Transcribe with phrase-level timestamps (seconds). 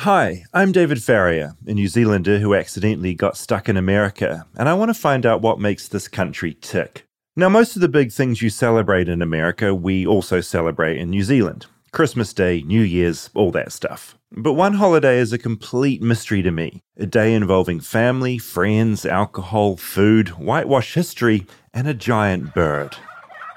[0.00, 4.74] Hi, I'm David Farrier, a New Zealander who accidentally got stuck in America, and I
[4.74, 7.06] want to find out what makes this country tick.
[7.34, 11.22] Now, most of the big things you celebrate in America, we also celebrate in New
[11.22, 14.18] Zealand Christmas Day, New Year's, all that stuff.
[14.30, 19.76] But one holiday is a complete mystery to me a day involving family, friends, alcohol,
[19.78, 22.96] food, whitewash history, and a giant bird.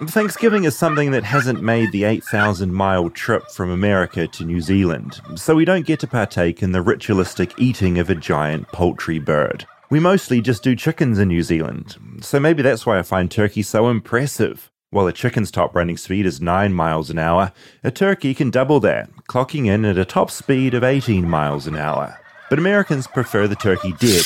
[0.07, 5.19] Thanksgiving is something that hasn't made the 8,000 mile trip from America to New Zealand,
[5.35, 9.65] so we don't get to partake in the ritualistic eating of a giant poultry bird.
[9.89, 13.61] We mostly just do chickens in New Zealand, so maybe that's why I find turkey
[13.61, 14.71] so impressive.
[14.89, 17.51] While a chicken's top running speed is 9 miles an hour,
[17.83, 21.75] a turkey can double that, clocking in at a top speed of 18 miles an
[21.75, 22.17] hour.
[22.49, 24.25] But Americans prefer the turkey dead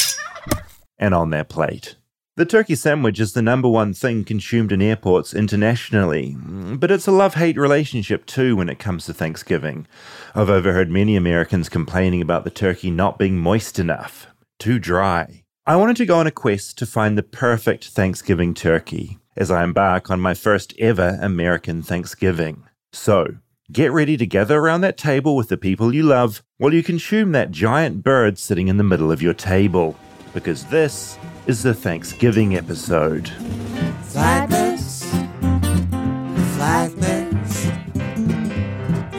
[1.00, 1.95] and on their plate.
[2.36, 7.12] The turkey sandwich is the number one thing consumed in airports internationally, but it's a
[7.12, 9.86] love hate relationship too when it comes to Thanksgiving.
[10.34, 14.26] I've overheard many Americans complaining about the turkey not being moist enough,
[14.58, 15.44] too dry.
[15.67, 19.64] I wanted to go on a quest to find the perfect Thanksgiving turkey as I
[19.64, 22.64] embark on my first ever American Thanksgiving.
[22.94, 23.28] So,
[23.72, 27.31] get ready to gather around that table with the people you love while you consume
[27.34, 29.95] that giant bird sitting in the middle of your table,
[30.34, 33.26] because this is the Thanksgiving episode.
[34.03, 35.03] Flightless,
[36.58, 37.53] flightless,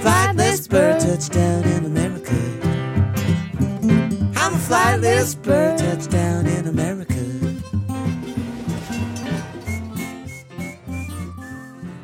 [0.03, 2.35] flightless bird touchdown in America.
[4.37, 7.15] I'm a flightless bird touchdown in America.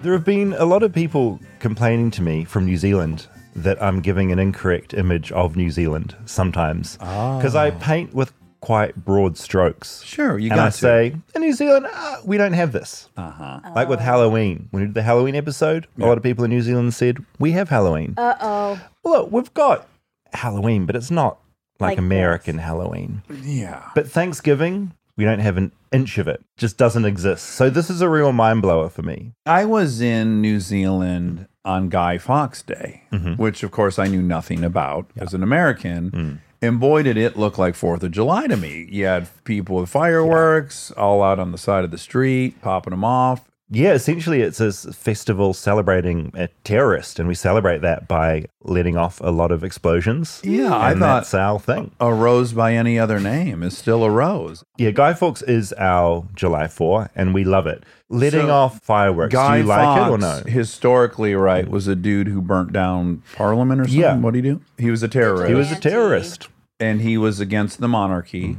[0.02, 4.00] There have been a lot of people complaining to me from New Zealand that I'm
[4.00, 6.96] giving an incorrect image of New Zealand sometimes.
[7.00, 7.36] Ah.
[7.36, 10.02] Because I paint with quite broad strokes.
[10.02, 10.76] Sure, you and got I to.
[10.76, 13.08] say, in New Zealand, uh, we don't have this.
[13.16, 13.60] Uh-huh.
[13.74, 14.68] Like with Halloween.
[14.70, 17.52] When we did the Halloween episode, a lot of people in New Zealand said, we
[17.52, 18.14] have Halloween.
[18.16, 18.80] Uh oh.
[19.04, 19.86] Look, we've got
[20.32, 21.38] Halloween, but it's not
[21.78, 23.22] like, Like American Halloween.
[23.42, 23.88] Yeah.
[23.94, 26.44] But Thanksgiving, we don't have an inch of it.
[26.58, 27.46] Just doesn't exist.
[27.46, 29.32] So this is a real mind blower for me.
[29.46, 33.34] I was in New Zealand on Guy Fawkes Day, Mm-hmm.
[33.34, 36.40] which of course I knew nothing about as an American.
[36.62, 38.86] And boy, did it look like Fourth of July to me.
[38.90, 43.04] You had people with fireworks all out on the side of the street, popping them
[43.04, 43.49] off.
[43.72, 49.20] Yeah, essentially, it's a festival celebrating a terrorist, and we celebrate that by letting off
[49.20, 50.40] a lot of explosions.
[50.42, 51.92] Yeah, I thought- that's our thing.
[52.00, 54.64] A rose by any other name is still a rose.
[54.76, 57.84] Yeah, Guy Fawkes is our July 4, and we love it.
[58.08, 59.32] Letting So, off fireworks.
[59.32, 60.42] Guy Do you like Fawkes, it or no?
[60.50, 64.00] historically, right, was a dude who burnt down Parliament or something.
[64.00, 64.16] Yeah.
[64.16, 64.60] What did he do?
[64.78, 65.48] He was a terrorist.
[65.48, 66.48] He was a terrorist.
[66.80, 68.44] and he was against the monarchy.
[68.54, 68.58] Mm.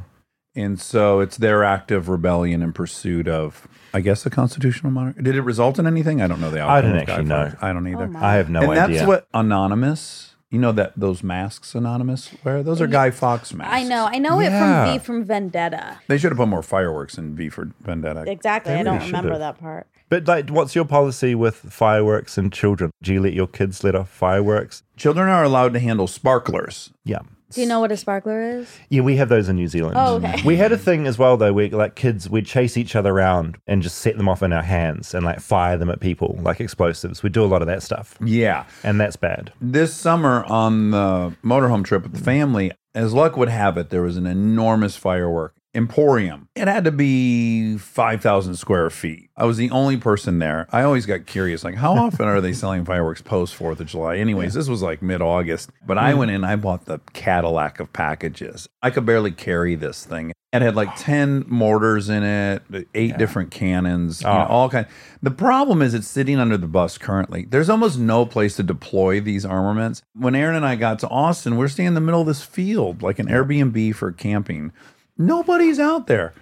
[0.56, 5.22] And so it's their act of rebellion in pursuit of, I guess, a constitutional monarchy.
[5.22, 6.22] Did it result in anything?
[6.22, 6.76] I don't know the outcome.
[6.76, 7.54] I don't actually know.
[7.62, 8.04] I don't either.
[8.04, 8.26] Oh, my.
[8.26, 8.96] I have no and idea.
[8.98, 12.64] that's what Anonymous, you know, that those masks Anonymous wear?
[12.64, 13.74] Those are Guy Fawkes masks.
[13.74, 14.06] I know.
[14.06, 16.00] I know it from V from Vendetta.
[16.08, 18.30] They should have put more fireworks in V for Vendetta.
[18.30, 18.74] Exactly.
[18.74, 19.56] They I don't really should remember have.
[19.56, 19.88] that part.
[20.10, 22.92] but like, what's your policy with fireworks and children?
[23.02, 24.84] Do you let your kids let off fireworks?
[24.98, 26.92] Children are allowed to handle sparklers.
[27.04, 27.20] Yeah.
[27.54, 28.80] Do you know what a sparkler is?
[28.90, 29.96] Yeah, we have those in New Zealand.
[29.98, 30.42] Oh, okay.
[30.44, 33.58] We had a thing as well though, where like kids we'd chase each other around
[33.68, 36.60] and just set them off in our hands and like fire them at people like
[36.60, 37.24] explosives.
[37.24, 38.18] We do a lot of that stuff.
[38.24, 38.66] Yeah.
[38.84, 39.54] And that's bad.
[39.62, 44.02] This summer on the motorhome trip with the family, as luck would have it, there
[44.02, 46.50] was an enormous firework emporium.
[46.56, 49.30] It had to be 5,000 square feet.
[49.38, 50.68] I was the only person there.
[50.72, 54.18] I always got curious, like, how often are they selling fireworks post 4th of July?
[54.18, 56.20] Anyways, this was like mid August, but I hmm.
[56.20, 58.68] went in, I bought the Cadillac of packages.
[58.82, 60.34] I could barely carry this thing.
[60.54, 64.54] It had like 10 mortars in it, eight different cannons, you know, Oh.
[64.54, 64.86] all kind.
[65.22, 67.46] The problem is it's sitting under the bus currently.
[67.50, 70.02] There's almost no place to deploy these armaments.
[70.14, 73.02] When Aaron and I got to Austin, we're staying in the middle of this field,
[73.02, 74.74] like an Airbnb for camping.
[75.22, 76.34] Nobody's out there.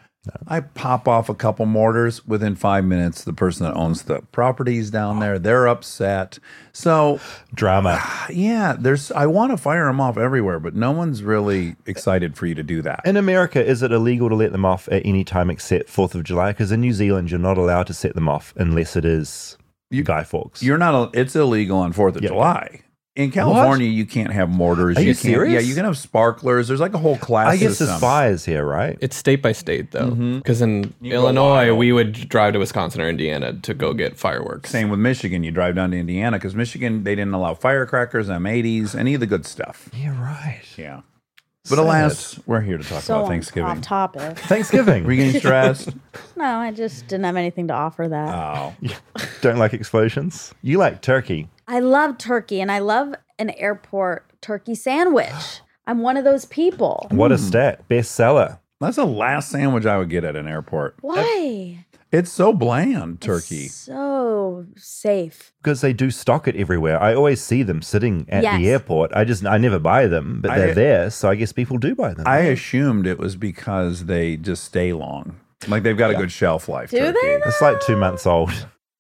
[0.48, 3.24] I pop off a couple mortars within five minutes.
[3.24, 6.40] The person that owns the properties down there, they're upset.
[6.74, 7.20] So
[7.54, 8.02] Drama.
[8.30, 9.12] yeah, there's.
[9.12, 12.64] I want to fire them off everywhere, but no one's really excited for you to
[12.64, 13.02] do that.
[13.06, 16.24] In America, is it illegal to let them off at any time except 4th of
[16.26, 16.52] July?
[16.52, 19.58] Because in New Zealand, you're not allowed to set them off unless it is
[19.90, 20.62] you, Guy Fawkes.
[20.62, 21.16] You're not.
[21.16, 22.30] It's illegal on Fourth of Yeah.
[22.30, 22.82] July.
[23.16, 24.96] In California, you can't have mortars.
[24.98, 25.54] Are you can't, serious?
[25.54, 26.70] Yeah, you can have sparklers.
[26.70, 27.48] There's like a whole class.
[27.48, 27.88] I guess system.
[27.88, 28.98] there's fires here, right?
[29.02, 30.38] It's state by state though, Mm-hmm.
[30.38, 34.70] because in go Illinois we would drive to Wisconsin or Indiana to go get fireworks.
[34.70, 35.44] Same with Michigan.
[35.44, 39.28] You drive down to Indiana because Michigan they didn't allow firecrackers, M80s, any of the
[39.28, 39.90] good stuff.
[39.94, 40.62] Yeah, right.
[40.78, 41.02] Yeah.
[41.64, 41.80] But Sad.
[41.80, 43.70] alas, we're here to talk So about on- Thanksgiving.
[43.70, 44.38] off topic.
[44.40, 45.04] Thanksgiving.
[45.04, 45.90] Were you getting stressed?
[46.38, 48.30] No, I just didn't have anything to offer that.
[48.34, 48.74] oh,
[49.42, 50.54] Don't like explosions?
[50.62, 51.50] You like turkey.
[51.70, 55.62] I love turkey and I love an airport turkey sandwich.
[55.86, 57.06] I'm one of those people.
[57.12, 57.44] What a hmm.
[57.44, 57.88] stat.
[57.88, 58.58] Bestseller.
[58.82, 60.96] That's the last sandwich I would get at an airport.
[61.02, 61.86] Why?
[62.12, 63.66] It's so bland, turkey.
[63.66, 65.54] It's so safe.
[65.62, 67.00] Because they do stock it everywhere.
[67.00, 68.58] I always see them sitting at Yes.
[68.58, 69.12] the airport.
[69.14, 71.10] I just, I never buy them, but I- they're there.
[71.12, 72.26] So I guess people do buy them.
[72.26, 75.36] I assumed it was because they just stay long.
[75.68, 76.90] Like they've got a good shelf life.
[76.90, 77.42] Do they, though?
[77.46, 78.50] it's like two months old.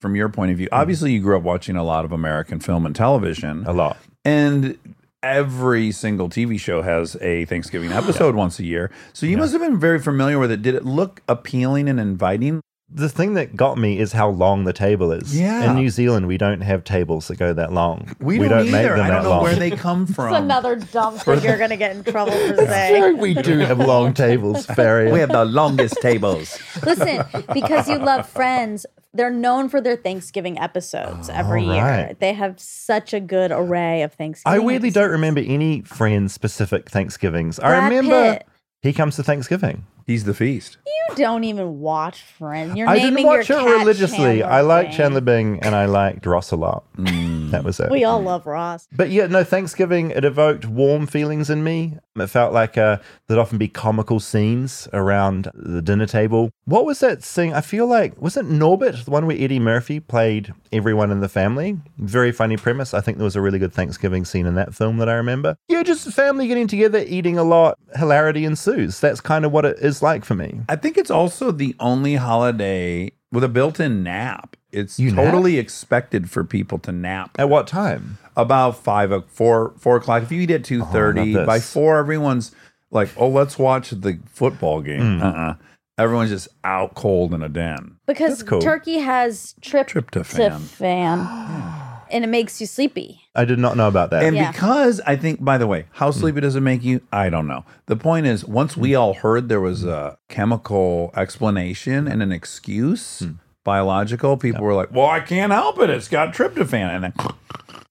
[0.01, 0.79] From your point of view, mm-hmm.
[0.79, 3.65] obviously you grew up watching a lot of American film and television.
[3.65, 3.97] A lot.
[4.23, 4.77] And
[5.21, 8.91] every single TV show has a Thanksgiving episode once a year.
[9.13, 10.61] So you must have been very familiar with it.
[10.61, 12.61] Did it look appealing and inviting?
[12.91, 15.37] The thing that got me is how long the table is.
[15.37, 15.69] Yeah.
[15.69, 18.15] In New Zealand, we don't have tables that go that long.
[18.19, 18.95] We, don't, make either.
[18.95, 19.43] them I that don't know long.
[19.43, 20.33] where they come from.
[20.33, 23.17] It's another dumb thing you're gonna get in trouble for saying.
[23.19, 25.11] we do have long tables, Barry.
[25.11, 26.57] we have the longest tables.
[26.83, 27.23] Listen,
[27.53, 31.83] because you love Friends, they're known for their Thanksgiving episodes every All year.
[31.83, 32.19] right.
[32.19, 34.59] They have such a good array of Thanksgiving.
[34.61, 37.59] I weirdly don't remember any friends specific Thanksgivings.
[37.59, 38.47] I Brad remember Pitt.
[38.81, 39.85] he comes to Thanksgiving.
[40.05, 40.77] He's the feast.
[40.85, 42.75] You don't even watch Friends.
[42.75, 44.39] You're I naming didn't watch your it religiously.
[44.39, 46.83] Chandler I like Chandler Bing and I liked Ross a lot.
[46.99, 47.51] Mm.
[47.51, 47.89] That was it.
[47.89, 48.87] We all love Ross.
[48.91, 51.97] But yeah, no, Thanksgiving, it evoked warm feelings in me.
[52.15, 52.97] It felt like uh,
[53.27, 56.51] there'd often be comical scenes around the dinner table.
[56.65, 57.53] What was that scene?
[57.53, 61.29] I feel like, was it Norbit, the one where Eddie Murphy played everyone in the
[61.29, 61.77] family?
[61.97, 62.93] Very funny premise.
[62.93, 65.55] I think there was a really good Thanksgiving scene in that film that I remember.
[65.67, 68.99] Yeah, just family getting together, eating a lot, hilarity ensues.
[68.99, 70.61] That's kind of what it is like for me.
[70.69, 74.55] I think it's also the only holiday with a built-in nap.
[74.71, 75.25] It's You nap?
[75.25, 78.17] totally expected for people to nap At what time?
[78.37, 80.23] about five, o- four, four o'clock.
[80.23, 81.71] If you eat at oh, two thirty, love by this.
[81.73, 82.53] four, everyone's
[82.91, 85.23] like, "Oh, let's watch the football game." Mm.
[85.23, 85.53] Uh-uh.
[85.97, 87.97] Everyone's just out cold in a den.
[88.07, 88.61] Because cool.
[88.61, 90.61] turkey has trip Tryptophan.
[90.61, 91.19] fan,
[92.11, 93.21] and it makes you sleepy.
[93.35, 94.23] I did not know about that.
[94.23, 94.51] And Yeah.
[94.51, 96.19] because I think, by the way, how hmm.
[96.19, 97.01] sleepy does it make you?
[97.11, 97.65] I don't know.
[97.85, 98.99] The point is, once we hmm.
[98.99, 103.31] all heard there was a chemical explanation and an excuse, hmm.
[103.63, 105.89] biological, people were like, well, I can't help it.
[105.89, 106.95] It's got tryptophan.
[106.95, 107.13] And then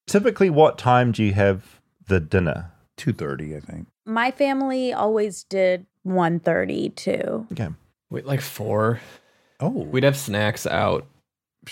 [0.08, 2.72] Typically, what time do you have the dinner?
[2.96, 3.86] 2.30, I think.
[4.06, 7.46] My family always did 1.30 too.
[7.52, 7.68] Okay.
[8.10, 9.00] Wait, like four.
[9.60, 11.06] Oh, We'd have snacks out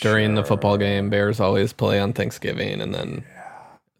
[0.01, 1.11] during the football game.
[1.11, 3.25] Bears always play on Thanksgiving, and then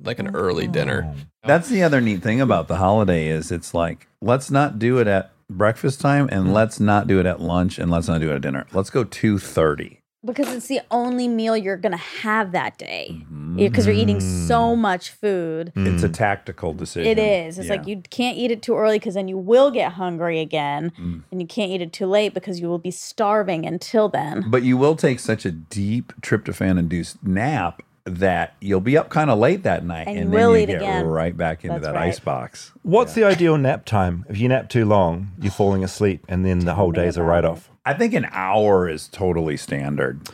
[0.01, 1.13] like an early dinner.
[1.15, 1.21] Oh.
[1.45, 5.07] That's the other neat thing about the holiday is it's like, let's not do it
[5.07, 6.53] at breakfast time and mm.
[6.53, 8.67] let's not do it at lunch and let's not do it at dinner.
[8.73, 9.99] Let's go 2.30.
[10.27, 13.09] Because it's the only meal you're going to have that day.
[13.13, 13.57] Mm-hmm.
[13.57, 14.79] Because you're eating so mm.
[14.79, 15.73] much food.
[15.75, 15.95] Mm.
[15.95, 17.11] It's a tactical decision.
[17.11, 17.59] It is.
[17.59, 17.77] It's Yeah.
[17.77, 20.93] like you can't eat it too early because then you will get hungry again.
[21.01, 21.23] Mm.
[21.31, 24.45] And you can't eat it too late because you will be starving until then.
[24.51, 29.31] But you will take such a deep tryptophan induced nap that you'll be up kind
[29.31, 31.07] of late that night And and, will then you eat get again.
[31.07, 32.09] right back into That's that right.
[32.09, 32.73] ice box.
[32.83, 34.25] What's the ideal nap time?
[34.29, 37.43] If you nap too long, you're falling asleep, and then the whole day's a write
[37.45, 37.51] it.
[37.51, 37.69] off.
[37.87, 40.29] I think an hour is totally standard.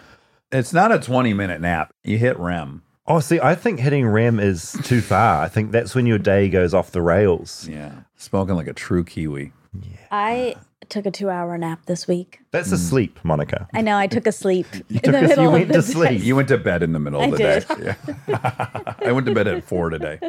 [0.51, 1.93] It's not a 20 minute nap.
[2.03, 2.83] You hit REM.
[3.07, 5.43] Oh, see, I think hitting REM is too far.
[5.45, 7.69] I think that's when your day goes off the rails.
[7.69, 7.93] Yeah.
[8.17, 9.53] Smoking like a true Kiwi.
[9.83, 9.97] Yeah.
[10.11, 10.55] I
[10.89, 12.41] took a two hour nap this week.
[12.53, 12.89] That's a mm.
[12.89, 13.69] sleep, Monica.
[13.75, 16.09] I know I took a sleep in took the a- you went of to sleep.
[16.11, 16.17] day.
[16.25, 17.69] You went to bed in the middle I of the did.
[17.69, 17.95] day.
[18.29, 18.95] Yeah.
[19.05, 20.21] I went to bed at four today.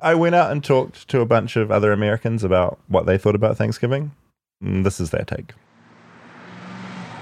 [0.00, 3.34] I went out and talked to a bunch of other Americans about what they thought
[3.34, 4.12] about Thanksgiving.
[4.62, 5.52] And this is their take.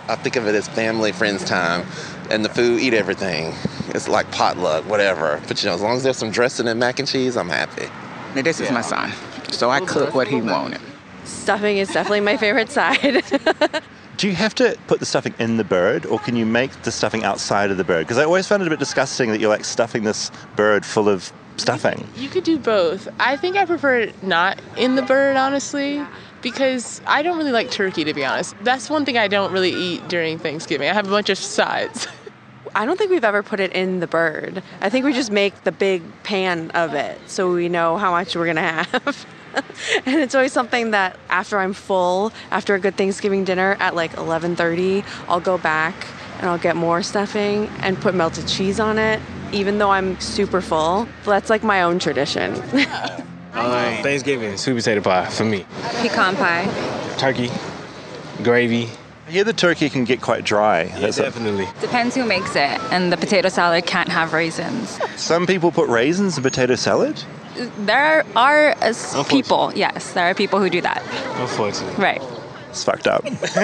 [0.08, 1.86] I think of it as family, friends time,
[2.30, 3.54] and the food, eat everything.
[3.88, 5.40] It's like potluck, whatever.
[5.48, 7.86] But you know, as long as there's some dressing and mac and cheese, I'm happy.
[8.34, 9.12] Now, this is my son,
[9.50, 10.80] so I cook what he wanted.
[11.24, 13.22] Stuffing is definitely my favorite side.
[14.16, 16.92] Do you have to put the stuffing in the bird, or can you make the
[16.92, 18.06] stuffing outside of the bird?
[18.06, 21.08] Because I always found it a bit disgusting that you're like stuffing this bird full
[21.08, 22.06] of stuffing.
[22.16, 23.08] You could do both.
[23.18, 26.02] I think I prefer it not in the bird, honestly,
[26.44, 28.54] because I don't really like turkey, to be honest.
[28.60, 30.88] That's one thing I don't really eat during Thanksgiving.
[30.88, 32.06] I have a bunch of sides.
[32.76, 34.62] I don't think we've ever put it in the bird.
[34.80, 38.36] I think we just make the big pan of it so we know how much
[38.36, 39.26] we're gonna have.
[40.06, 44.12] and it's always something that after I'm full, after a good Thanksgiving dinner at like
[44.12, 45.94] 11:30, I'll go back
[46.38, 49.20] and I'll get more stuffing and put melted cheese on it,
[49.52, 51.08] even though I'm super full.
[51.24, 52.60] That's like my own tradition.
[53.54, 55.64] Uh, Thanksgiving, sweet potato pie for me.
[56.02, 56.66] Pecan pie.
[57.18, 57.50] Turkey,
[58.42, 58.88] gravy.
[59.26, 60.82] I hear the turkey can get quite dry.
[60.84, 61.66] Yeah, That's a- definitely.
[61.80, 64.98] Depends who makes it, and the potato salad can't have raisins.
[65.16, 67.22] some people put raisins in potato salad.
[67.78, 71.02] There are uh, people, yes, there are people who do that.
[71.40, 72.02] Unfortunately.
[72.02, 72.22] Right.
[72.70, 73.24] It's fucked up.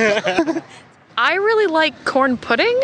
[1.18, 2.78] I really like corn pudding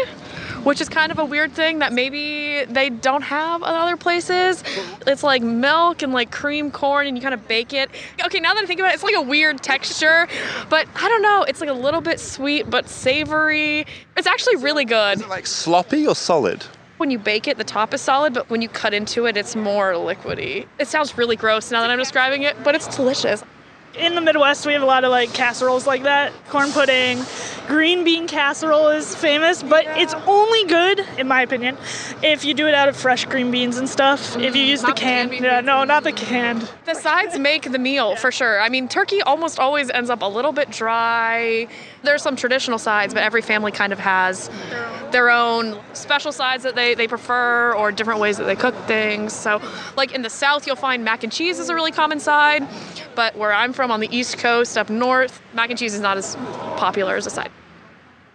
[0.66, 4.64] which is kind of a weird thing that maybe they don't have in other places.
[5.06, 7.88] It's like milk and like cream corn, and you kind of bake it.
[8.24, 10.26] Okay, now that I think about it, it's like a weird texture,
[10.68, 11.44] but I don't know.
[11.44, 13.86] It's like a little bit sweet but savory.
[14.16, 15.24] It's actually really good.
[15.28, 16.64] like sloppy or solid?
[16.96, 19.54] When you bake it, the top is solid, but when you cut into it, it's
[19.54, 20.66] more liquidy.
[20.80, 23.44] It sounds really gross now that I'm describing it, but it's delicious.
[23.98, 26.32] In the Midwest, we have a lot of like casseroles like that.
[26.48, 27.24] Corn pudding,
[27.66, 31.78] green bean casserole is famous, but it's only good, in my opinion,
[32.22, 34.36] if you do it out of fresh green beans and stuff.
[34.36, 36.70] If you use the canned, yeah, no, not the canned.
[36.84, 38.60] The sides make the meal for sure.
[38.60, 41.66] I mean, turkey almost always ends up a little bit dry.
[42.02, 44.50] There's some traditional sides, but every family kind of has
[45.12, 49.32] their own special sides that they, they prefer or different ways that they cook things.
[49.32, 49.60] So,
[49.96, 52.66] like in the South, you'll find mac and cheese is a really common side,
[53.14, 56.16] but where I'm from on the East Coast up north, mac and cheese is not
[56.16, 56.36] as
[56.76, 57.50] popular as a side.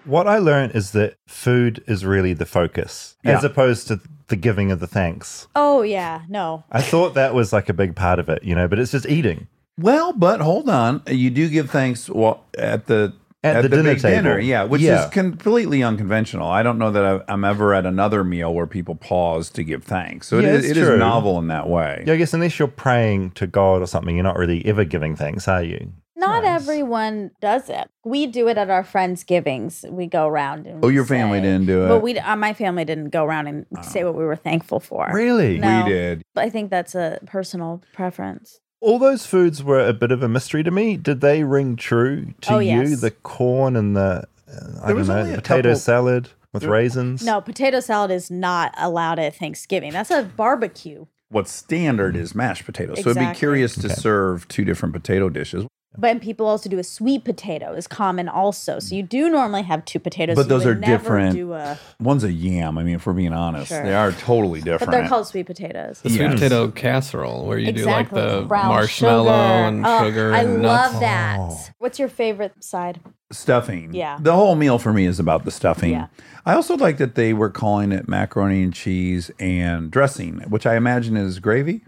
[0.03, 4.71] What I learned is that food is really the focus as opposed to the giving
[4.71, 5.47] of the thanks.
[5.55, 6.63] Oh yeah, no.
[6.71, 9.05] I thought that was like a big part of it, you know, but it's just
[9.05, 9.47] eating.
[9.77, 11.03] Well, but hold on.
[11.07, 13.13] You do give thanks well, at the
[13.43, 14.45] At the dinner big dinner, table.
[14.45, 15.05] yeah, which Yeah.
[15.05, 16.47] is completely unconventional.
[16.47, 19.83] I don't know that I've, I'm ever at another meal where people pause to give
[19.83, 20.27] thanks.
[20.27, 22.03] So Yeah, it, it, is, it is novel in that way.
[22.05, 25.15] Yeah, I guess unless you're praying to God or something, you're not really ever giving
[25.15, 25.91] thanks, are you?
[26.15, 27.89] Not everyone does it.
[28.05, 29.83] We do it at our friends' givings.
[29.89, 31.87] We go around and Oh, we your family didn't do it.
[31.87, 35.09] But we, uh, my family didn't go around and say what we were thankful for.
[35.11, 35.57] Really?
[35.57, 35.83] No.
[35.83, 36.21] We did.
[36.35, 38.59] But I think that's a personal preference.
[38.81, 40.97] All those foods were a bit of a mystery to me.
[40.97, 42.81] Did they ring true to Oh, you?
[42.81, 42.99] yes.
[43.01, 47.23] The corn and the, uh, I don't know, potato couple- salad with raisins?
[47.23, 49.91] No, potato salad is not allowed at Thanksgiving.
[49.91, 51.05] That's a barbecue.
[51.29, 53.03] What's standard is mashed potatoes.
[53.03, 55.65] So I'd be curious to serve two different potato dishes.
[55.97, 58.79] But people also do a sweet potato is common also.
[58.79, 60.37] So you do normally have two potatoes.
[60.37, 61.35] But You those would are never different.
[61.35, 62.77] Do a, One's a yam.
[62.77, 63.83] I mean, if we're being honest, Sure.
[63.83, 64.89] they are totally different.
[64.89, 65.99] but they're called sweet potatoes.
[66.01, 66.33] The sweet Yes.
[66.35, 68.21] potato casserole where you exactly.
[68.21, 69.67] do like the Brown marshmallow sugar.
[69.67, 70.99] and Oh, sugar I and love nuts.
[71.01, 71.37] that.
[71.39, 71.59] Oh.
[71.79, 73.01] What's your favorite side?
[73.33, 73.93] stuffing.
[73.93, 74.17] Yeah.
[74.19, 75.91] The whole meal for me is about the stuffing.
[75.91, 76.07] Yeah.
[76.45, 80.75] I also like that they were calling it macaroni and cheese and dressing, which I
[80.75, 81.85] imagine is gravy.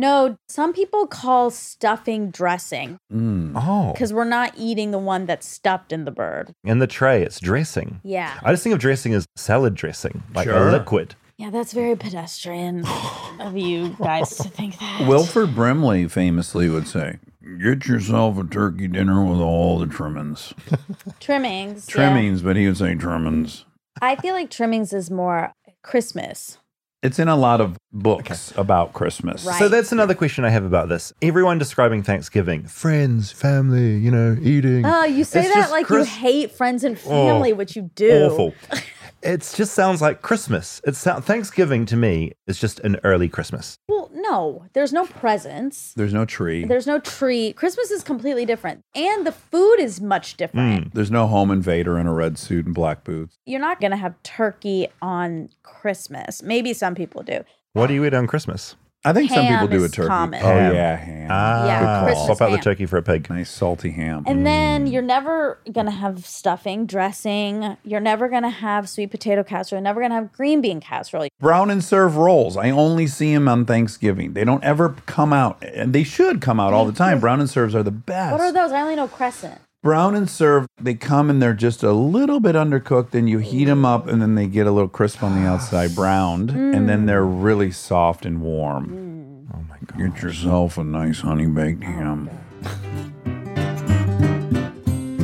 [0.00, 3.52] No, some people call stuffing dressing Mm.
[3.54, 3.92] Oh.
[3.92, 6.52] because we're not eating the one that's stuffed in the bird.
[6.64, 8.00] In the tray, it's dressing.
[8.02, 8.38] Yeah.
[8.42, 10.68] I just think of dressing as salad dressing, like Sure.
[10.68, 11.14] a liquid.
[11.36, 12.84] Yeah, that's very pedestrian
[13.40, 15.06] of you guys to think that.
[15.06, 17.18] Wilford Brimley famously would say,
[17.62, 20.52] Get yourself a turkey dinner with all the trimmings.
[21.20, 21.86] Trimmings.
[21.88, 21.94] yeah.
[21.94, 23.64] Trimmings, but he would say trimmings.
[24.00, 25.52] I feel like trimmings is more
[25.82, 26.58] Christmas.
[27.02, 29.46] It's in a lot of books about Christmas.
[29.46, 29.58] Right.
[29.58, 31.14] So that's another question I have about this.
[31.22, 34.84] Everyone describing Thanksgiving, friends, family, you know, eating.
[34.84, 37.54] Oh, you say It's that just like Chris- you hate friends and oh, family, Oh,
[37.54, 38.24] which you do.
[38.26, 38.54] Awful.
[39.22, 40.80] it just sounds like Christmas.
[40.84, 43.78] It sound, Thanksgiving to me is just an early Christmas.
[43.88, 45.94] Well, no, there's no presents.
[45.94, 46.64] There's no tree.
[46.64, 47.52] There's no tree.
[47.52, 48.82] Christmas is completely different.
[48.94, 50.86] And the food is much different.
[50.86, 50.92] Mm.
[50.92, 53.38] There's no home invader in a red suit and black boots.
[53.44, 56.42] You're not going to have turkey on Christmas.
[56.42, 57.44] Maybe some people do.
[57.72, 58.74] What do you eat on Christmas?
[59.02, 60.08] I think some people do a turkey.
[60.08, 60.42] common.
[60.42, 60.74] Oh Ham.
[60.74, 61.28] yeah, ham.
[61.30, 62.60] Ah, Yeah, Christmas swap out the ham.
[62.64, 63.30] turkey for a pig.
[63.30, 64.24] Nice salty ham.
[64.26, 67.78] And then you're never going to have stuffing, dressing.
[67.82, 69.78] You're never going to have sweet potato casserole.
[69.78, 71.28] You're never going to have green bean casserole.
[71.38, 72.58] Brown and serve rolls.
[72.58, 74.34] I only see them on Thanksgiving.
[74.34, 77.20] They don't ever come out, and they should come out all the time.
[77.20, 78.32] Brown and serves are the best.
[78.32, 78.70] What are those?
[78.70, 79.60] I only know crescent.
[79.82, 83.64] Brown and serve, they come and they're just a little bit undercooked, and you heat
[83.64, 87.06] them up, and then they get a little crisp on the outside, browned, and then
[87.06, 87.42] they're mm.
[87.42, 88.88] really soft and warm.
[88.90, 89.54] Mm.
[89.54, 90.12] Oh my God.
[90.12, 92.28] Get yourself a nice honey baked oh, ham.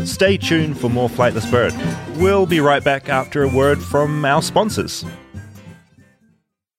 [0.06, 1.75] Stay tuned for more Flightless Bird.
[2.16, 5.04] We'll be right back after a word from our sponsors.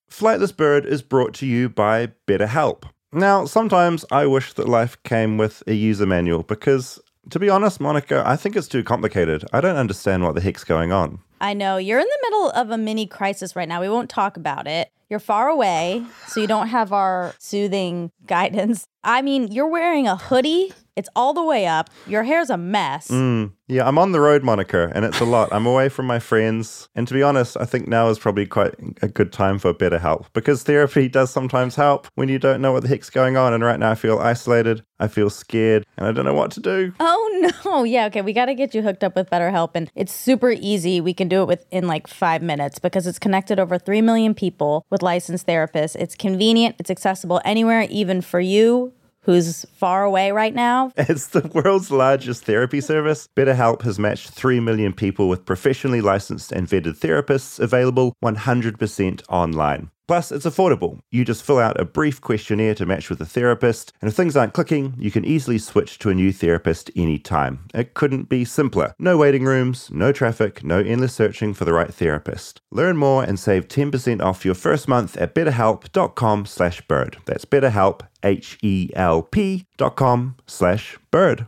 [0.09, 2.85] Flightless Bird is brought to you by BetterHelp.
[3.13, 7.79] Now, sometimes I wish that life came with a user manual because, to be honest,
[7.79, 9.45] Monica, I think it's too complicated.
[9.53, 11.19] I don't understand what the heck's going on.
[11.39, 13.81] I know you're in the middle of a mini crisis right now.
[13.81, 14.89] We won't talk about it.
[15.09, 18.87] You're far away, so you don't have our soothing guidance.
[19.03, 23.09] I mean, you're wearing a hoodie, it's all the way up, your hair's a mess.
[23.09, 25.49] Mm, yeah, I'm on the road, Monica, and it's a lot.
[25.51, 26.89] I'm away from my friends.
[26.95, 28.73] And to be honest, I think now is probably quite
[29.03, 32.71] a good time for better help because therapy does sometimes help when you don't know
[32.71, 33.53] what the heck's going on.
[33.53, 36.59] And right now I feel isolated, I feel scared, and I don't know what to
[36.59, 36.93] do.
[36.99, 37.83] Oh no.
[37.83, 38.23] Yeah, okay.
[38.23, 40.99] We got to get you hooked up with BetterHelp and it's super easy.
[40.99, 44.83] We can do it within like 5 minutes because it's connected over 3 million people
[44.89, 45.95] with licensed therapists.
[45.95, 48.93] It's convenient, it's accessible anywhere even for you
[49.27, 50.91] who's far away right now.
[50.97, 56.51] It's the world's largest therapy service, BetterHelp has matched 3 million people with professionally licensed
[56.51, 59.91] and vetted therapists available 100% online.
[60.07, 60.99] Plus, it's affordable.
[61.11, 64.37] You just fill out a brief questionnaire to match with a therapist, and if things
[64.37, 67.65] aren't clicking, you can easily switch to a new therapist anytime.
[67.73, 68.93] It couldn't be simpler.
[68.97, 72.61] No waiting rooms, no traffic, no endless searching for the right therapist.
[72.71, 77.17] Learn more and save 10% off your first month at betterhelp.com slash bird.
[77.25, 81.47] That's betterhelp, H-E-L-P dot com slash bird.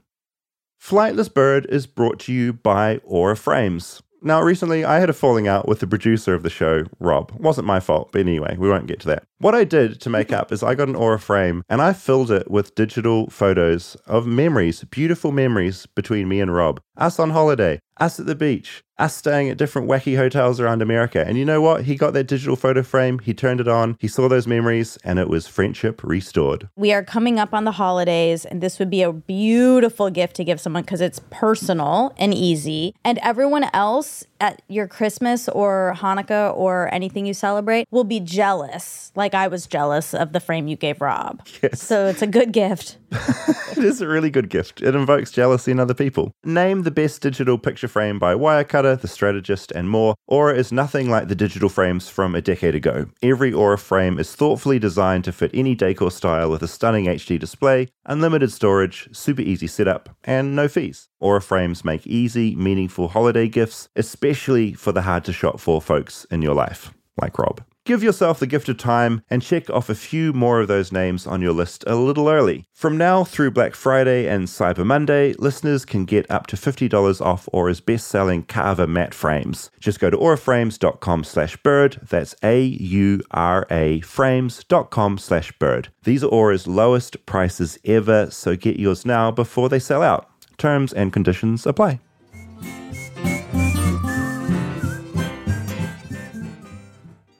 [0.81, 4.01] Flightless Bird is brought to you by Aura Frames.
[4.21, 7.31] Now, recently I had a falling out with the producer of the show, Rob.
[7.39, 9.23] Wasn't my fault, but anyway, we won't get to that.
[9.41, 12.29] What I did to make up is I got an Aura frame and I filled
[12.29, 16.81] it with digital photos of memories, beautiful memories between me and Rob.
[16.97, 21.25] Us on holiday, us at the beach, us staying at different wacky hotels around America.
[21.25, 21.85] And you know what?
[21.85, 25.17] He got that digital photo frame, he turned it on, he saw those memories, and
[25.19, 26.67] it was friendship restored.
[26.75, 30.43] We are coming up on the holidays, and this would be a beautiful gift to
[30.43, 32.93] give someone because it's personal and easy.
[33.05, 39.11] And everyone else at your Christmas or Hanukkah or anything you celebrate will be jealous,
[39.15, 41.41] like I was jealous of the frame you gave Rob.
[41.61, 41.81] Yes.
[41.81, 42.97] So it's a good gift.
[43.71, 44.81] it is a really good gift.
[44.81, 46.31] It invokes jealousy in other people.
[46.43, 50.15] Name the best digital picture frame by Wirecutter, The Strategist, and more.
[50.27, 53.07] Aura is nothing like the digital frames from a decade ago.
[53.23, 57.39] Every Aura frame is thoughtfully designed to fit any decor style with a stunning HD
[57.39, 61.09] display, unlimited storage, super easy setup, and no fees.
[61.19, 66.25] Aura frames make easy, meaningful holiday gifts, especially for the hard to shop for folks
[66.31, 67.63] in your life, like Rob.
[67.89, 71.25] Give yourself the gift of time and check off a few more of those names
[71.25, 72.67] on your list a little early.
[72.71, 77.49] From now through Black Friday and Cyber Monday, listeners can get up to $50 off
[77.51, 79.71] Aura's best-selling Carver matte frames.
[79.79, 81.99] Just go to auraframes.com slash bird.
[82.07, 85.87] That's A-U-R-A frames.com slash bird.
[86.03, 90.29] These are Aura's lowest prices ever, so get yours now before they sell out.
[90.59, 91.99] Terms and conditions apply.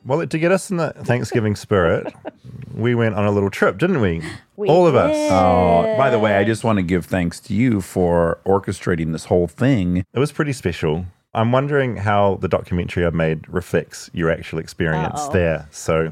[0.10, 2.12] Well, to get us in the Thanksgiving spirit,
[2.74, 4.24] we went on a little trip, didn't we?
[4.56, 5.16] We All of us.
[5.16, 9.26] Oh, by the way, I just want to give thanks to you for orchestrating this
[9.26, 9.98] whole thing.
[9.98, 11.06] It was pretty special.
[11.36, 15.32] I'm wondering how the documentary I made reflects your actual experience Uh-oh.
[15.32, 15.68] there.
[15.70, 16.12] So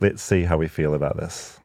[0.00, 1.60] let's see how we feel about this.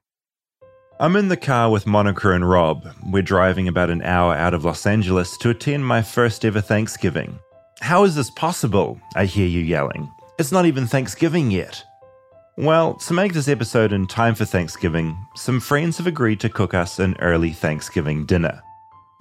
[0.99, 2.87] I'm in the car with Monica and Rob.
[3.07, 7.39] We're driving about an hour out of Los Angeles to attend my first ever Thanksgiving.
[7.81, 9.01] How is this possible?
[9.15, 10.07] I hear you yelling.
[10.37, 11.81] It's not even Thanksgiving yet.
[12.57, 16.73] Well, to make this episode in time for Thanksgiving, some friends have agreed to cook
[16.73, 18.61] us an early Thanksgiving dinner.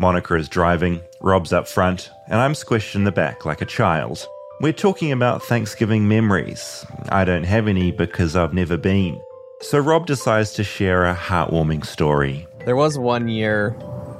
[0.00, 4.26] Monica is driving, Rob's up front, and I'm squished in the back like a child.
[4.60, 6.84] We're talking about Thanksgiving memories.
[7.10, 9.20] I don't have any because I've never been.
[9.60, 12.44] So Rob decides to share a heartwarming story.
[12.64, 13.76] There was one year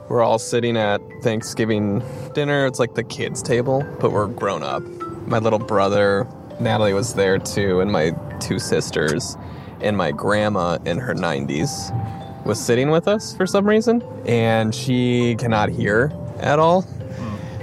[0.09, 2.05] we're all sitting at Thanksgiving
[2.35, 2.67] dinner.
[2.67, 4.83] It's like the kids' table, but we're grown up.
[5.27, 6.29] My little brother,
[6.61, 9.37] Natalie, was there too, and my two sisters,
[9.81, 11.93] and my grandma in her 90s
[12.45, 16.85] was sitting with us for some reason, and she cannot hear at all.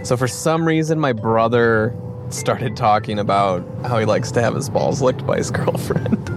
[0.03, 1.95] So for some reason, my brother
[2.29, 6.29] started talking about how he likes to have his balls licked by his girlfriend.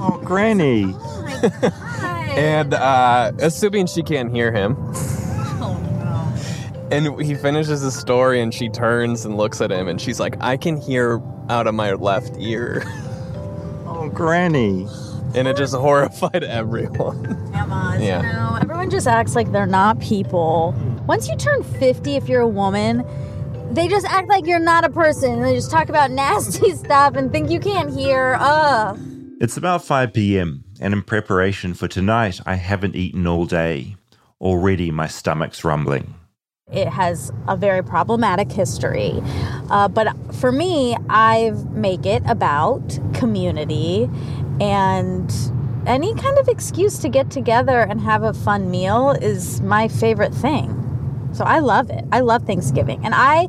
[0.00, 0.94] Oh, Granny.
[2.36, 4.76] And uh, assuming she can't hear him.
[6.90, 10.36] And he finishes his story and she turns and looks at him and she's like,
[10.40, 12.82] I can hear out of my left ear.
[13.86, 14.86] Oh, Granny.
[15.34, 17.24] And it just horrified everyone.
[18.00, 18.22] Yeah.
[18.22, 20.74] No, everyone just acts like they're not people.
[21.06, 23.04] Once you turn 50, if you're a woman,
[23.72, 25.42] they just act like you're not a person.
[25.42, 28.36] They just talk about nasty stuff and think you can't hear.
[28.40, 28.98] Ugh.
[29.40, 33.96] It's about 5 p.m., and in preparation for tonight, I haven't eaten all day.
[34.40, 36.14] Already my stomach's rumbling.
[36.70, 39.22] It has a very problematic history.
[39.70, 44.10] Uh, but for me, I make it about community
[44.60, 45.32] and
[45.86, 50.34] any kind of excuse to get together and have a fun meal is my favorite
[50.34, 50.74] thing.
[51.32, 52.04] So I love it.
[52.12, 53.02] I love Thanksgiving.
[53.04, 53.48] And I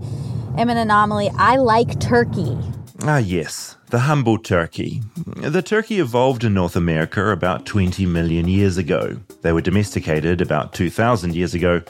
[0.57, 1.29] am an anomaly.
[1.35, 2.57] I like turkey.
[3.03, 5.01] Ah, yes, the humble turkey.
[5.37, 9.17] The turkey evolved in North America about 20 million years ago.
[9.41, 11.81] They were domesticated about 2,000 years ago,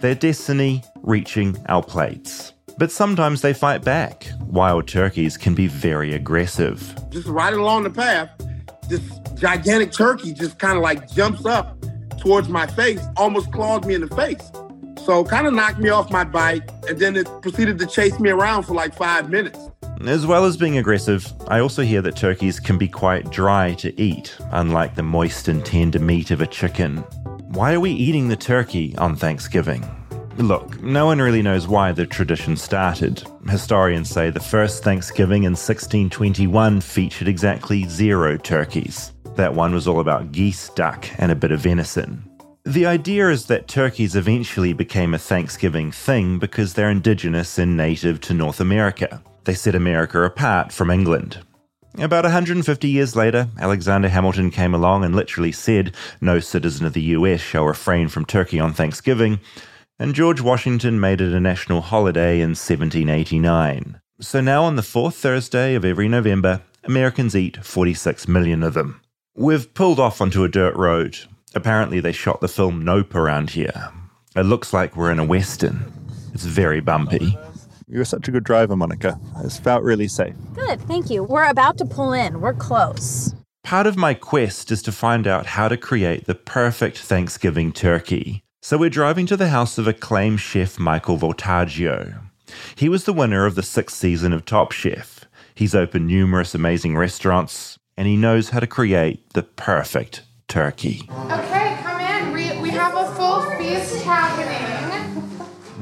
[0.00, 2.52] their destiny reaching our plates.
[2.78, 4.26] But sometimes they fight back.
[4.40, 6.94] Wild turkeys can be very aggressive.
[7.10, 8.28] just right along the path,
[8.88, 9.00] this
[9.34, 11.78] gigantic turkey just kind of like jumps up
[12.18, 14.50] towards my face, almost clawed me in the face.
[15.04, 18.30] So kind of knocked me off my bike, and then it proceeded to chase me
[18.30, 19.58] around for like five minutes.
[20.04, 23.98] As well as being aggressive, I also hear that turkeys can be quite dry to
[24.00, 26.98] eat, unlike the moist and tender meat of a chicken.
[27.48, 29.84] Why are we eating the turkey on Thanksgiving?
[30.36, 33.22] Look, no one really knows why the tradition started.
[33.48, 39.12] Historians say the first Thanksgiving in 1621 featured exactly zero turkeys.
[39.34, 42.22] That one was all about geese, duck, and a bit of venison.
[42.64, 48.20] The idea is that turkeys eventually became a Thanksgiving thing because they're indigenous and native
[48.22, 49.22] to North America.
[49.46, 51.38] They set America apart from England.
[51.98, 57.14] About 150 years later, Alexander Hamilton came along and literally said, No citizen of the
[57.14, 59.38] US shall refrain from turkey on Thanksgiving,
[60.00, 64.00] and George Washington made it a national holiday in 1789.
[64.20, 69.00] So now on the fourth Thursday of every November, Americans eat 46 million of them.
[69.36, 71.18] We've pulled off onto a dirt road.
[71.54, 73.90] Apparently, they shot the film Nope around here.
[74.34, 75.92] It looks like we're in a western.
[76.34, 77.38] It's very bumpy.
[77.88, 79.20] You were such a good driver, Monica.
[79.44, 80.34] It's felt really safe.
[80.54, 81.22] Good, thank you.
[81.22, 82.40] We're about to pull in.
[82.40, 83.32] We're close.
[83.62, 88.42] Part of my quest is to find out how to create the perfect Thanksgiving turkey.
[88.60, 92.22] So we're driving to the house of acclaimed chef Michael Voltaggio.
[92.74, 95.24] He was the winner of the sixth season of Top Chef.
[95.54, 101.08] He's opened numerous amazing restaurants, and he knows how to create the perfect turkey.
[101.10, 101.65] Okay,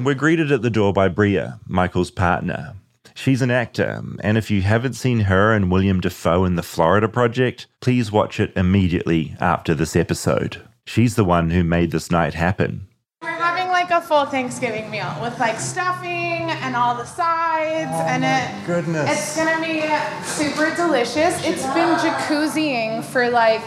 [0.02, 2.74] We're greeted at the door by Bria, Michael's partner.
[3.14, 7.09] She's an actor, and if you haven't seen her and William Dafoe in the Florida
[7.09, 10.61] Project, please watch it immediately after this episode.
[10.85, 12.88] She's the one who made this night happen.
[13.22, 18.07] We're having like a full Thanksgiving meal with like stuffing and all the sides, oh
[18.09, 19.09] and it goodness.
[19.11, 19.80] it's gonna be
[20.24, 21.40] super delicious.
[21.46, 23.62] It's been jacuzziing for like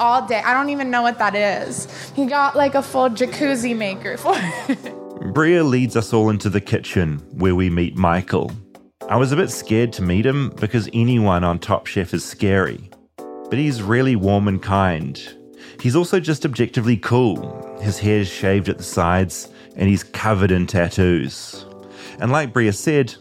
[0.00, 0.42] all day.
[0.44, 1.86] I don't even know what that is.
[2.16, 4.94] He got like a full jacuzzi maker for it.
[5.32, 8.50] Bria leads us all into the kitchen where we meet Michael.
[9.08, 12.90] I was a bit scared to meet him because anyone on Top Chef is scary.
[13.16, 15.20] But he's really warm and kind.
[15.80, 17.78] He's also just objectively cool.
[17.80, 21.66] His hair's shaved at the sides and he's covered in tattoos.
[22.20, 23.14] And like Bria said,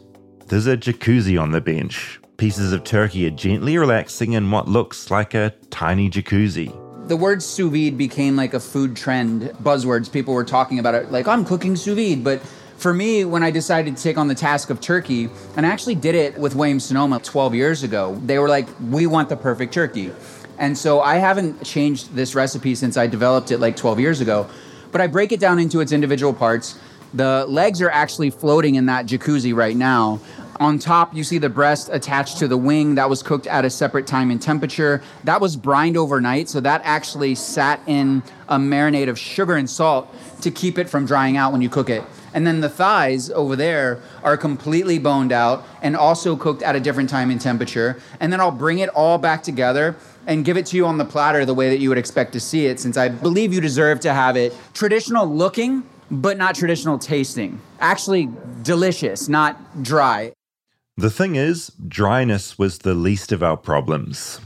[0.48, 2.20] there's a jacuzzi on the bench.
[2.38, 6.87] Pieces of turkey are gently relaxing in what looks like a tiny jacuzzi.
[7.08, 10.12] The word sous vide became like a food trend buzzwords.
[10.12, 12.22] People were talking about it, like, I'm cooking sous vide.
[12.22, 12.42] But
[12.78, 15.96] for me, when I decided to take on the task of turkey, and I actually
[15.96, 19.74] did it with Williams Sonoma 12 years ago, they were like, we want the perfect
[19.74, 20.12] turkey.
[20.60, 24.50] And so I haven't changed this recipe since I developed it like 12 years ago,
[24.92, 26.78] but I break it down into its individual parts.
[27.14, 30.20] The legs are actually floating in that jacuzzi right now.
[30.60, 33.70] On top, you see the breast attached to the wing that was cooked at a
[33.70, 35.04] separate time and temperature.
[35.24, 40.14] That was brined overnight, so that actually sat in a marinade of sugar and salt
[40.42, 42.04] to keep it from drying out when you cook it.
[42.34, 46.80] And then the thighs over there are completely boned out and also cooked at a
[46.80, 48.00] different time and temperature.
[48.20, 51.06] And then I'll bring it all back together and give it to you on the
[51.06, 54.00] platter the way that you would expect to see it, since I believe you deserve
[54.02, 57.62] to have it traditional looking, but not traditional tasting.
[57.80, 58.30] Actually,
[58.64, 60.34] delicious, not dry.
[61.00, 64.40] The thing is, dryness was the least of our problems.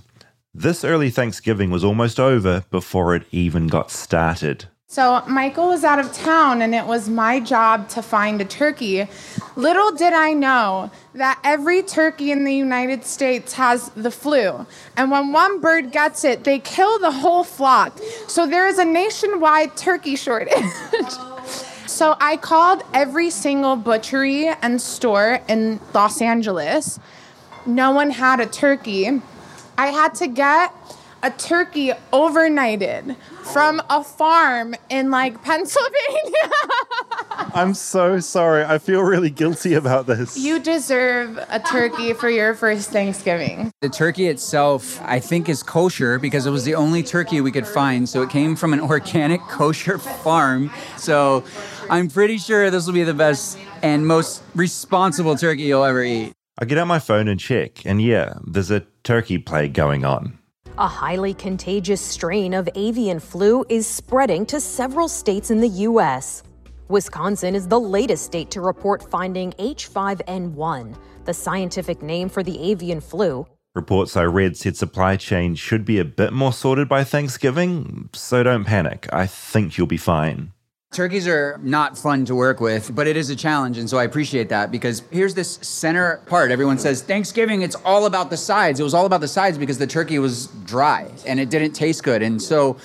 [0.53, 4.65] This early Thanksgiving was almost over before it even got started.
[4.85, 9.07] So Michael was out of town and it was my job to find a turkey.
[9.55, 14.65] Little did I know that every turkey in the United States has the flu.
[14.97, 17.97] And when one bird gets it, they kill the whole flock.
[18.27, 20.51] So there is a nationwide turkey shortage.
[21.91, 26.99] so I called every single butchery and store in Los Angeles.
[27.65, 29.21] No one had a turkey.
[29.77, 30.73] I had to get
[31.23, 33.15] a turkey overnighted
[33.54, 36.49] from a farm in like Pennsylvania.
[37.54, 38.63] I'm so sorry.
[38.63, 40.38] I feel really guilty about this.
[40.38, 43.71] you deserve a turkey for your first Thanksgiving.
[43.82, 47.67] The turkey itself, I think, is kosher because it was the only turkey we could
[47.67, 48.08] find.
[48.08, 50.71] So it came from an organic kosher farm.
[50.97, 51.43] So
[51.91, 56.32] I'm pretty sure this will be the best and most responsible turkey you'll ever eat.
[56.58, 60.39] I get out my phone and check, and yeah, there's a turkey plague going on.
[60.77, 66.43] A highly contagious strain of avian flu is spreading to several states in the U.S.
[66.88, 73.01] Wisconsin is the latest state to report finding H5N1, the scientific name for the avian
[73.01, 73.45] flu.
[73.75, 78.43] Reports I read said supply chain should be a bit more sorted by Thanksgiving, so
[78.43, 79.10] don't panic.
[79.12, 80.54] I think you'll be fine.
[80.91, 83.77] Turkeys are not fun to work with, but it is a challenge.
[83.77, 86.51] And so I appreciate that because here's this center part.
[86.51, 88.77] Everyone says Thanksgiving, it's all about the sides.
[88.77, 92.04] It was all about the sides because the turkey was dry and it didn't taste
[92.04, 92.21] good.
[92.21, 92.75] And so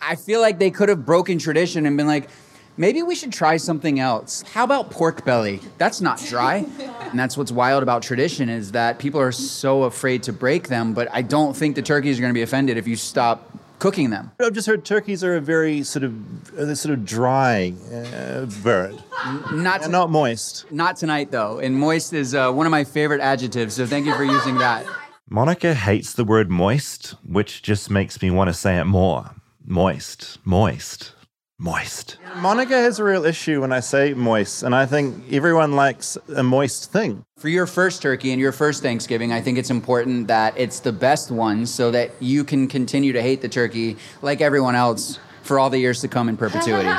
[0.00, 2.30] I feel like they could have broken tradition and been like,
[2.78, 4.40] maybe we should try something else.
[4.54, 5.60] How about pork belly?
[5.76, 6.64] That's not dry.
[7.10, 10.94] and that's what's wild about tradition is that people are so afraid to break them,
[10.94, 13.46] but I don't think the turkeys are going to be offended if you stop
[13.82, 14.30] cooking them.
[14.38, 19.02] I've just heard turkeys are a very sort of uh, sort of dry uh, bird.
[19.50, 20.70] Not not moist.
[20.70, 21.58] Not tonight though.
[21.58, 23.74] And moist is uh, one of my favorite adjectives.
[23.74, 24.86] So thank you for using that.
[25.28, 29.34] Monica hates the word moist, which just makes me want to say it more.
[29.64, 31.14] Moist, moist,
[31.62, 32.16] moist.
[32.38, 36.42] Monica has a real issue when I say moist, and I think everyone likes a
[36.42, 37.24] moist thing.
[37.38, 40.92] For your first turkey and your first Thanksgiving, I think it's important that it's the
[40.92, 45.60] best one so that you can continue to hate the turkey like everyone else for
[45.60, 46.88] all the years to come in perpetuity.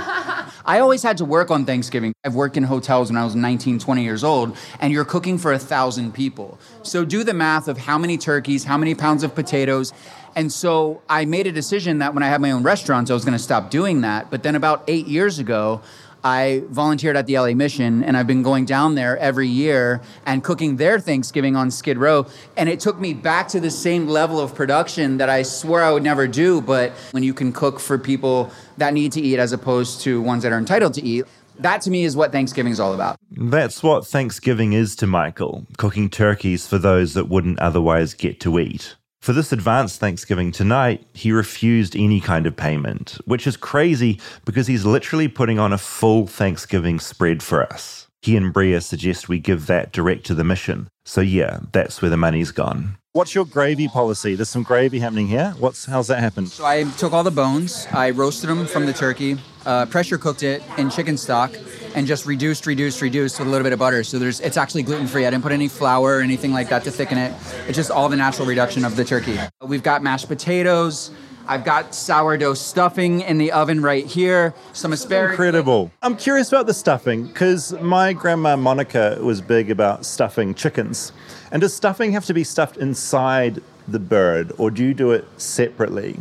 [0.66, 2.14] I always had to work on Thanksgiving.
[2.24, 5.52] I've worked in hotels when I was 19, 20 years old, and you're cooking for
[5.52, 6.58] a thousand people.
[6.84, 9.92] So do the math of how many turkeys, how many pounds of potatoes.
[10.36, 13.26] And so I made a decision that when I had my own restaurants, I was
[13.26, 14.32] going to stop doing that.
[14.32, 15.82] But then about eight years ago,
[16.24, 20.42] I volunteered at the LA Mission and I've been going down there every year and
[20.42, 22.26] cooking their Thanksgiving on Skid Row.
[22.56, 25.92] And it took me back to the same level of production that I swore I
[25.92, 26.62] would never do.
[26.62, 30.44] But when you can cook for people that need to eat as opposed to ones
[30.44, 31.26] that are entitled to eat,
[31.60, 33.18] that to me is what Thanksgiving is all about.
[33.30, 38.60] That's what Thanksgiving is to Michael cooking turkeys for those that wouldn't otherwise get to
[38.60, 38.96] eat.
[39.24, 44.68] For this advanced Thanksgiving tonight, he refused any kind of payment, which is crazy because
[44.68, 48.10] he's literally putting on a full Thanksgiving spread for us.
[48.22, 50.90] He and Bria suggest we give that direct to the mission.
[51.06, 52.98] So yeah, that's where the money's gone.
[53.14, 54.36] What's your gravy policy?
[54.36, 55.56] There's some gravy happening here.
[55.58, 56.48] What's how's that happen?
[56.48, 60.44] So I took all the bones, I roasted them from the turkey, uh, pressure cooked
[60.44, 61.52] it in chicken stock,
[61.96, 64.04] and just reduced, reduced, reduced with a little bit of butter.
[64.04, 65.26] So there's it's actually gluten free.
[65.26, 67.34] I didn't put any flour or anything like that to thicken it.
[67.68, 69.38] It's just all the natural reduction of the turkey.
[69.62, 71.12] We've got mashed potatoes.
[71.46, 74.54] I've got sourdough stuffing in the oven right here.
[74.72, 75.34] Some asparagus.
[75.34, 75.92] Incredible.
[76.02, 81.12] I'm curious about the stuffing because my grandma Monica was big about stuffing chickens.
[81.52, 85.26] And does stuffing have to be stuffed inside the bird or do you do it
[85.36, 86.18] separately?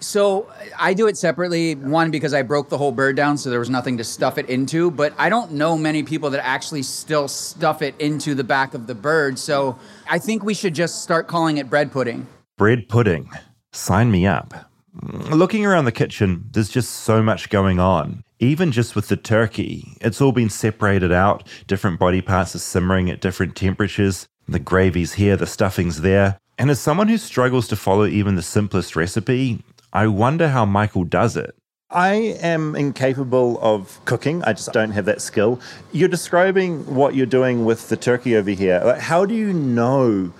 [0.00, 1.74] So I do it separately.
[1.74, 4.48] One because I broke the whole bird down, so there was nothing to stuff it
[4.48, 4.90] into.
[4.90, 8.86] But I don't know many people that actually still stuff it into the back of
[8.86, 9.38] the bird.
[9.38, 12.26] So I think we should just start calling it bread pudding.
[12.56, 13.30] Bread pudding.
[13.72, 14.54] Sign me up.
[15.02, 18.24] Looking around the kitchen, there's just so much going on.
[18.40, 21.46] Even just with the turkey, it's all been separated out.
[21.66, 24.26] Different body parts are simmering at different temperatures.
[24.48, 26.38] The gravy's here, the stuffing's there.
[26.58, 31.04] And as someone who struggles to follow even the simplest recipe, I wonder how Michael
[31.04, 31.54] does it.
[31.90, 34.44] I am incapable of cooking.
[34.44, 35.60] I just don't have that skill.
[35.90, 38.80] You're describing what you're doing with the turkey over here.
[38.84, 40.32] Like, how do you know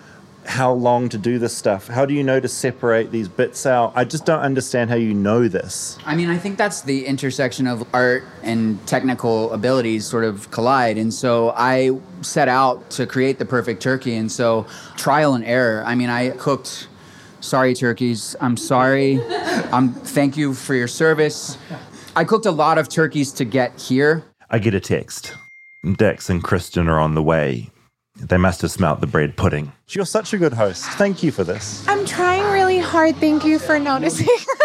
[0.47, 1.89] how long to do this stuff?
[1.89, 3.93] How do you know to separate these bits out?
[3.97, 5.99] I just don't understand how you know this.
[6.07, 10.99] I mean, I think that's the intersection of art and technical abilities sort of collide.
[10.99, 14.15] And so I set out to create the perfect turkey.
[14.15, 15.83] And so trial and error.
[15.85, 16.87] I mean, I cooked
[17.41, 19.21] sorry turkeys i'm sorry
[19.73, 21.59] um, thank you for your service
[22.17, 25.37] i cooked a lot of turkeys to get here I get a text.
[25.97, 27.71] Dex and Kristen are on the way.
[28.17, 29.71] They must have smelt the bread pudding.
[29.89, 30.85] You're such a good host.
[30.99, 31.87] Thank you for this.
[31.87, 33.15] I'm trying really hard.
[33.17, 34.27] Thank you for noticing.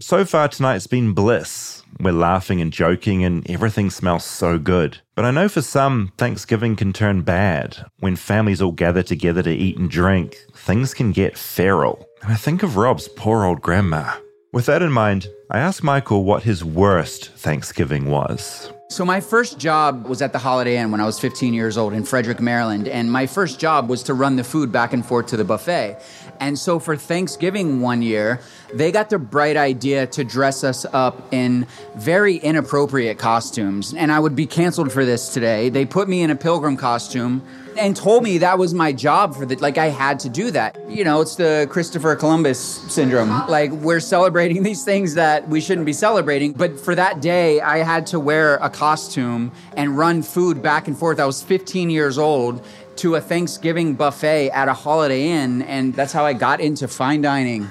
[0.00, 1.82] So far, tonight, it's been bliss.
[2.00, 4.98] We're laughing and joking, and everything smells so good.
[5.14, 7.84] But I know for some, Thanksgiving can turn bad.
[8.00, 12.08] When families all gather together to eat and drink, things can get feral.
[12.22, 14.12] And I think of Rob's poor old grandma.
[14.52, 18.72] With that in mind, I asked Michael what his worst Thanksgiving was.
[18.92, 21.94] So my first job was at the Holiday Inn when I was 15 years old
[21.94, 25.28] in Frederick, Maryland, and my first job was to run the food back and forth
[25.28, 25.96] to the buffet.
[26.40, 28.38] And so for Thanksgiving one year,
[28.74, 33.94] they got the bright idea to dress us up in very inappropriate costumes.
[33.94, 35.70] And I would be canceled for this today.
[35.70, 37.40] They put me in a pilgrim costume
[37.76, 40.78] and told me that was my job for the like I had to do that.
[40.88, 43.30] You know, it's the Christopher Columbus syndrome.
[43.48, 47.78] Like we're celebrating these things that we shouldn't be celebrating, but for that day I
[47.78, 51.20] had to wear a costume and run food back and forth.
[51.20, 52.64] I was 15 years old
[52.96, 57.22] to a Thanksgiving buffet at a Holiday Inn and that's how I got into fine
[57.22, 57.68] dining.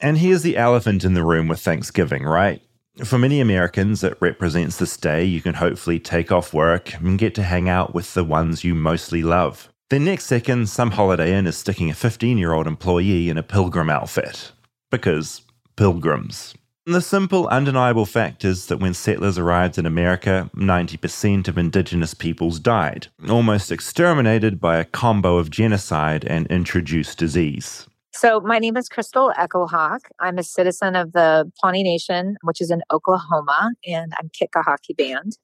[0.00, 2.62] And here's the elephant in the room with Thanksgiving, right?
[3.04, 7.34] For many Americans, it represents this day you can hopefully take off work and get
[7.36, 9.68] to hang out with the ones you mostly love.
[9.88, 13.42] Then, next second, some Holiday Inn is sticking a 15 year old employee in a
[13.42, 14.52] pilgrim outfit.
[14.90, 15.42] Because
[15.76, 16.54] pilgrims.
[16.86, 22.14] And the simple, undeniable fact is that when settlers arrived in America, 90% of indigenous
[22.14, 27.87] peoples died, almost exterminated by a combo of genocide and introduced disease.
[28.18, 30.08] So, my name is Crystal Echo Hawk.
[30.18, 35.38] I'm a citizen of the Pawnee Nation, which is in Oklahoma, and I'm Kitkehahki Band.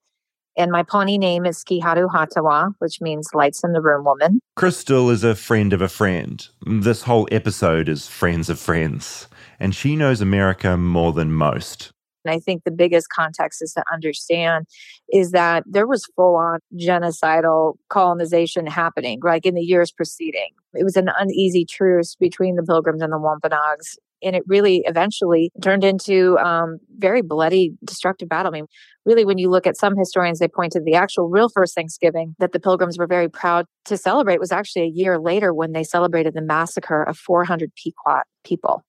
[0.57, 4.41] And my Pawnee name is Kiharu Hatawa, which means lights in the room woman.
[4.57, 6.45] Crystal is a friend of a friend.
[6.67, 9.29] This whole episode is friends of friends.
[9.61, 11.93] And she knows America more than most.
[12.25, 14.67] And I think the biggest context is to understand
[15.13, 20.51] is that there was full on genocidal colonization happening, like in the years preceding.
[20.75, 23.99] It was an uneasy truce between the Pilgrims and the Wampanoags.
[24.23, 28.51] And it really eventually turned into um, very bloody, destructive battle.
[28.51, 28.67] I mean,
[29.05, 32.35] really, when you look at some historians, they point to the actual real first Thanksgiving
[32.39, 35.85] that the Pilgrims were very proud to celebrate was actually a year later when they
[35.85, 38.83] celebrated the massacre of 400 Pequot people.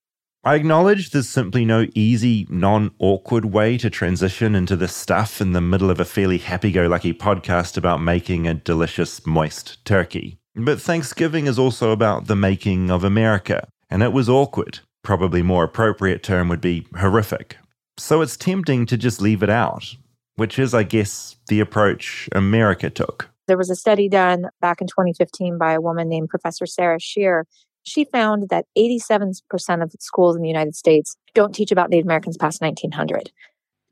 [0.47, 5.53] I acknowledge there's simply no easy, non awkward way to transition into this stuff in
[5.53, 10.37] the middle of a fairly happy go lucky podcast about making a delicious, moist turkey.
[10.55, 14.81] But Thanksgiving is also about the making of America, and it was awkward.
[15.01, 17.57] Probably more appropriate term would be horrific.
[17.97, 19.95] So it's tempting to just leave it out,
[20.35, 23.31] which is, I guess, the approach America took.
[23.47, 27.47] There was a study done back in 2015 by a woman named Professor Sarah Shear
[27.85, 29.39] she found that 87%
[29.83, 33.31] of schools in the United States don't teach about Native Americans past 1900.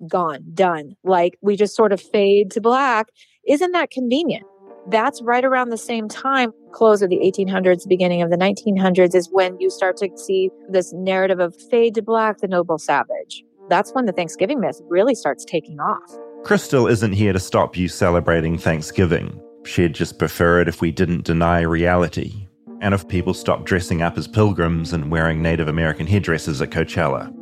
[0.10, 0.96] Gone, done.
[1.04, 3.08] Like we just sort of fade to black.
[3.48, 4.46] Isn't that convenient?
[4.88, 9.30] That's right around the same time, close of the 1800s, beginning of the 1900s, is
[9.32, 13.44] when you start to see this narrative of fade to black, the noble savage.
[13.70, 16.18] That's when the Thanksgiving myth really starts taking off.
[16.44, 19.40] Crystal isn't here to stop you celebrating Thanksgiving.
[19.64, 22.48] She'd just prefer it if we didn't deny reality
[22.84, 27.34] and if people stopped dressing up as pilgrims and wearing Native American headdresses at Coachella.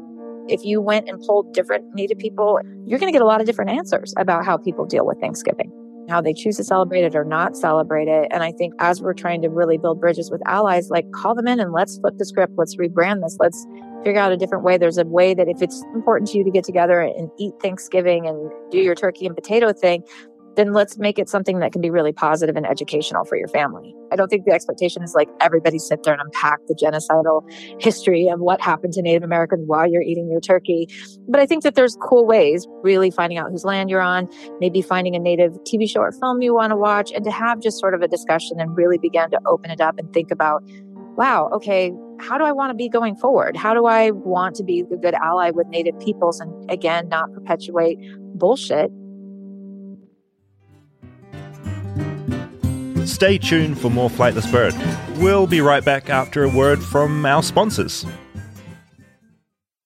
[0.47, 3.47] If you went and polled different Native people, you're going to get a lot of
[3.47, 5.71] different answers about how people deal with Thanksgiving,
[6.09, 8.27] how they choose to celebrate it or not celebrate it.
[8.29, 11.47] And I think as we're trying to really build bridges with allies, like call them
[11.47, 13.65] in and let's flip the script, let's rebrand this, let's
[14.03, 14.77] figure out a different way.
[14.77, 18.27] There's a way that if it's important to you to get together and eat Thanksgiving
[18.27, 20.03] and do your turkey and potato thing,
[20.55, 23.95] then let's make it something that can be really positive and educational for your family.
[24.11, 27.49] I don't think the expectation is like everybody sit there and unpack the genocidal
[27.81, 30.87] history of what happened to Native Americans while you're eating your turkey.
[31.29, 34.27] But I think that there's cool ways, really finding out whose land you're on,
[34.59, 37.61] maybe finding a Native TV show or film you want to watch, and to have
[37.61, 40.61] just sort of a discussion and really begin to open it up and think about,
[41.15, 43.55] wow, okay, how do I want to be going forward?
[43.55, 47.31] How do I want to be a good ally with Native peoples and again, not
[47.33, 47.97] perpetuate
[48.35, 48.91] bullshit
[53.11, 54.73] Stay tuned for more Flightless Bird.
[55.19, 58.05] We'll be right back after a word from our sponsors.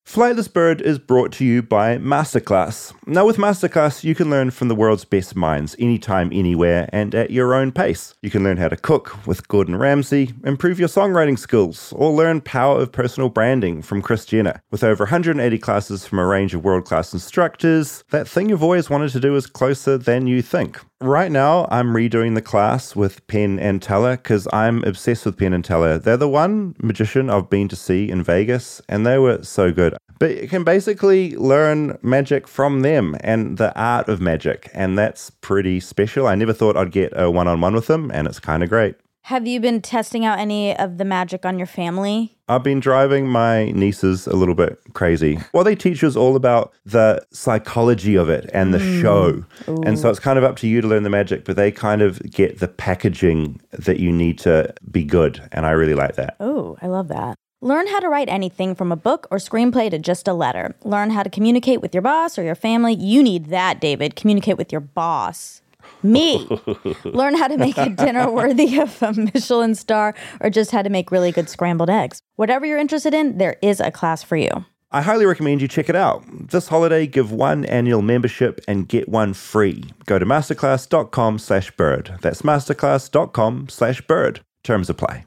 [0.06, 2.94] Flightless Bird is brought to you by Masterclass.
[3.08, 7.30] Now, with Masterclass, you can learn from the world's best minds anytime, anywhere, and at
[7.30, 8.14] your own pace.
[8.20, 12.40] You can learn how to cook with Gordon Ramsay, improve your songwriting skills, or learn
[12.40, 14.60] power of personal branding from Kris Jenner.
[14.72, 18.90] With over 180 classes from a range of world class instructors, that thing you've always
[18.90, 20.80] wanted to do is closer than you think.
[21.00, 25.52] Right now, I'm redoing the class with Penn and Teller because I'm obsessed with Penn
[25.52, 26.00] and Teller.
[26.00, 29.94] They're the one magician I've been to see in Vegas, and they were so good.
[30.18, 35.30] But you can basically learn magic from them and the art of magic, and that's
[35.30, 36.26] pretty special.
[36.26, 38.68] I never thought I'd get a one on one with them, and it's kind of
[38.68, 38.96] great.
[39.22, 42.38] Have you been testing out any of the magic on your family?
[42.48, 45.40] I've been driving my nieces a little bit crazy.
[45.52, 49.00] Well, they teach us all about the psychology of it and the Mm.
[49.02, 49.44] show.
[49.68, 49.82] Ooh.
[49.84, 52.02] And so it's kind of up to you to learn the magic, but they kind
[52.02, 55.40] of get the packaging that you need to be good.
[55.50, 56.36] And I really like that.
[56.38, 57.36] Oh, I love that.
[57.62, 60.76] Learn how to write anything from a book or screenplay to just a letter.
[60.84, 62.92] Learn how to communicate with your boss or your family.
[62.92, 64.14] You need that, David.
[64.14, 65.62] Communicate with your boss.
[66.02, 66.46] Me.
[67.04, 70.90] Learn how to make a dinner worthy of a Michelin star or just how to
[70.90, 72.20] make really good scrambled eggs.
[72.34, 74.66] Whatever you're interested in, there is a class for you.
[74.92, 76.24] I highly recommend you check it out.
[76.50, 79.84] This holiday, give one annual membership and get one free.
[80.04, 82.18] Go to masterclass.com slash bird.
[82.20, 84.40] That's masterclass.com slash bird.
[84.62, 85.24] Terms apply.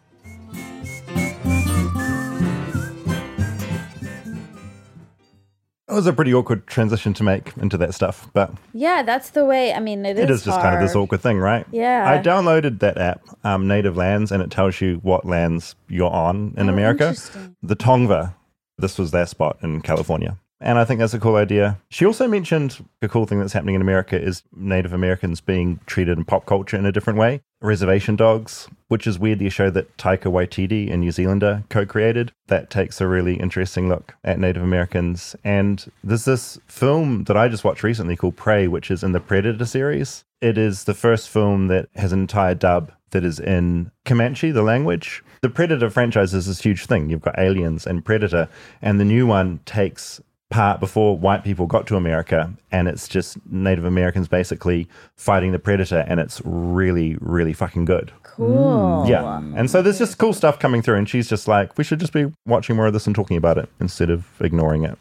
[5.89, 9.43] It was a pretty awkward transition to make into that stuff, but Yeah, that's the
[9.43, 9.73] way.
[9.73, 11.65] I mean, it is just kind of this awkward thing, right?
[11.71, 12.07] Yeah.
[12.07, 16.53] I downloaded that app, um, Native Lands, and it tells you what lands you're on
[16.57, 17.15] in Oh, America.
[17.63, 18.35] The Tongva,
[18.77, 20.37] this was their spot in California.
[20.61, 21.79] And I think that's a cool idea.
[21.89, 26.17] She also mentioned a cool thing that's happening in America is Native Americans being treated
[26.17, 27.41] in pop culture in a different way.
[27.61, 32.31] Reservation Dogs, which is weirdly a show that Taika Waititi, a New Zealander, co created,
[32.47, 35.35] that takes a really interesting look at Native Americans.
[35.43, 39.19] And there's this film that I just watched recently called Prey, which is in the
[39.19, 40.23] Predator series.
[40.41, 44.61] It is the first film that has an entire dub that is in Comanche, the
[44.61, 45.23] language.
[45.41, 47.09] The Predator franchise is this huge thing.
[47.09, 48.47] You've got Aliens and Predator,
[48.81, 53.37] and the new one takes part before white people got to America, and it's just
[53.51, 58.11] Native Americans basically fighting the predator, and it's really, really fucking good.
[58.23, 59.05] Cool.
[59.07, 59.37] Yeah.
[59.55, 62.13] And so there's just cool stuff coming through, and she's just like, we should just
[62.13, 64.97] be watching more of this and talking about it instead of ignoring it.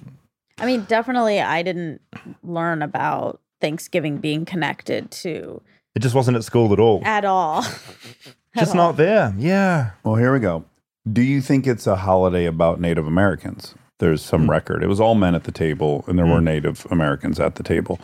[0.58, 2.00] I mean, definitely, I didn't
[2.42, 5.62] learn about Thanksgiving being connected to
[5.94, 7.02] It just wasn't at school at all.
[7.04, 7.64] at all.
[8.56, 9.34] Just not there.
[9.38, 9.90] Yeah.
[10.02, 10.64] Well, here we go.
[11.10, 13.74] Do you think it's a holiday about Native Americans?
[13.98, 14.50] There's some Hmm.
[14.50, 14.82] record.
[14.82, 17.98] It was all men at the table, and there were Native Americans at the table.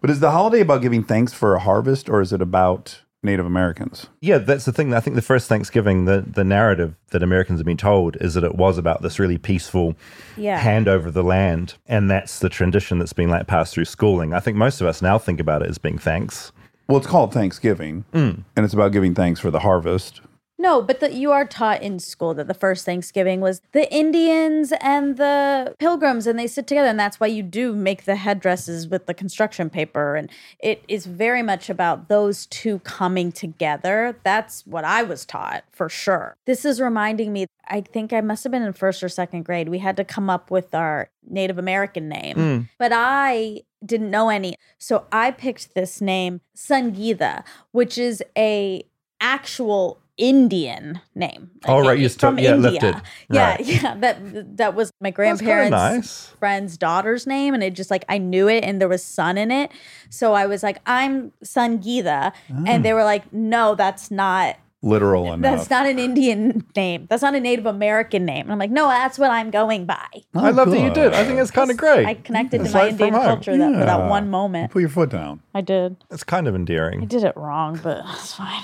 [0.00, 3.44] But is the holiday about giving thanks for a harvest, or is it about Native
[3.46, 4.06] Americans?
[4.20, 4.94] Yeah, that's the thing.
[4.94, 8.44] I think the first Thanksgiving, the, the narrative that Americans have been told is that
[8.44, 9.96] it was about this really peaceful
[10.36, 10.58] Yeah.
[10.58, 11.74] hand over the land.
[11.88, 14.32] And that's the tradition that's been like passed through schooling.
[14.32, 16.52] I think most of us now think about it as being thanks.
[16.88, 18.44] Well, it's called Thanksgiving, Mm.
[18.54, 20.20] and it's about giving thanks for the harvest.
[20.58, 24.72] No, but the, you are taught in school that the first Thanksgiving was the Indians
[24.80, 28.88] and the pilgrims, and they sit together, and that's why you do make the headdresses
[28.88, 34.18] with the construction paper, and it is very much about those two coming together.
[34.22, 36.36] That's what I was taught for sure.
[36.46, 37.46] This is reminding me.
[37.68, 39.68] I think I must have been in first or second grade.
[39.68, 42.68] We had to come up with our Native American name, Mm.
[42.78, 48.84] but I didn't know any, so I picked this name Sangita, which is a
[49.20, 51.50] actual Indian name.
[51.66, 52.70] Oh, right, you from took- yeah, India.
[52.70, 52.96] lifted.
[53.30, 53.60] Yeah, Right.
[53.66, 53.94] yeah.
[53.98, 56.26] That that was my That's kinda grandparents' nice.
[56.38, 59.50] friend's daughter's name, and it just like I knew it, and there was sun in
[59.50, 59.70] it,
[60.10, 62.64] so I was like, I'm Sangita, Ah.
[62.66, 64.56] and they were like, No, that's not.
[64.82, 65.40] Literal enough.
[65.42, 67.06] That's not an Indian name.
[67.10, 68.42] That's not a Native American name.
[68.42, 70.06] And I'm like, no, that's what I'm going by.
[70.34, 71.12] I love that you did.
[71.14, 72.06] I think it's kind of great.
[72.06, 73.24] I connected It's to my like from Indian home.
[73.34, 74.70] culture that, for that one moment.
[74.70, 75.40] Put your foot down.
[75.54, 75.96] I did.
[76.10, 77.02] It's kind of endearing.
[77.02, 78.62] I did it wrong, but it's fine.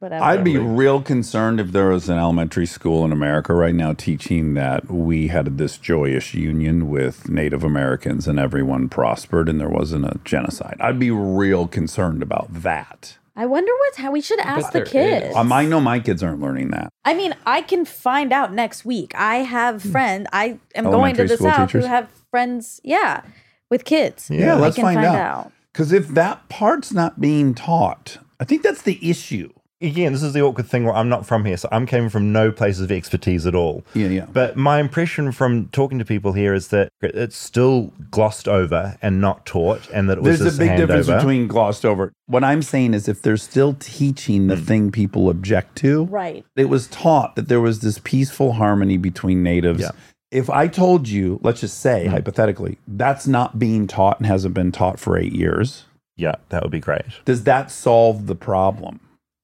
[0.00, 0.24] Whatever.
[0.24, 4.54] I'd be real concerned if there was an elementary school in America right now teaching
[4.54, 10.06] that we had this joyous union with Native Americans and everyone prospered and there wasn't
[10.06, 10.78] a genocide.
[10.80, 13.18] I'd be real concerned about that.
[13.36, 15.36] I wonder what's how we should ask the kids.
[15.36, 16.90] Um, I know my kids aren't learning that.
[17.04, 19.14] I mean, I can find out next week.
[19.14, 20.28] I have friends.
[20.32, 21.28] I am going to Hmm.
[21.28, 21.84] The south teachers?
[21.84, 22.80] who have friends.
[22.82, 23.20] Yeah,
[23.68, 24.30] with kids.
[24.30, 25.52] Yeah, let's can find, find, out.
[25.72, 29.52] Because if that part's not being taught, I think that's the issue.
[29.82, 32.32] Again, this is the awkward thing where I'm not from here, so I'm coming from
[32.32, 33.82] no places of expertise at all.
[33.94, 34.26] Yeah, yeah.
[34.30, 39.22] But my impression from talking to people here is that it's still glossed over and
[39.22, 42.12] not taught, and that it was There's a big difference between glossed over.
[42.26, 46.44] What I'm saying is if they're still teaching the thing people object to, Right.
[46.56, 49.90] it was taught that there was this peaceful harmony between natives.
[50.30, 52.10] If I told you, let's just say Hmm.
[52.12, 55.84] hypothetically, that's not being taught and hasn't been taught for eight years,
[56.18, 57.02] Yeah, that would be great.
[57.24, 59.00] does that solve the problem?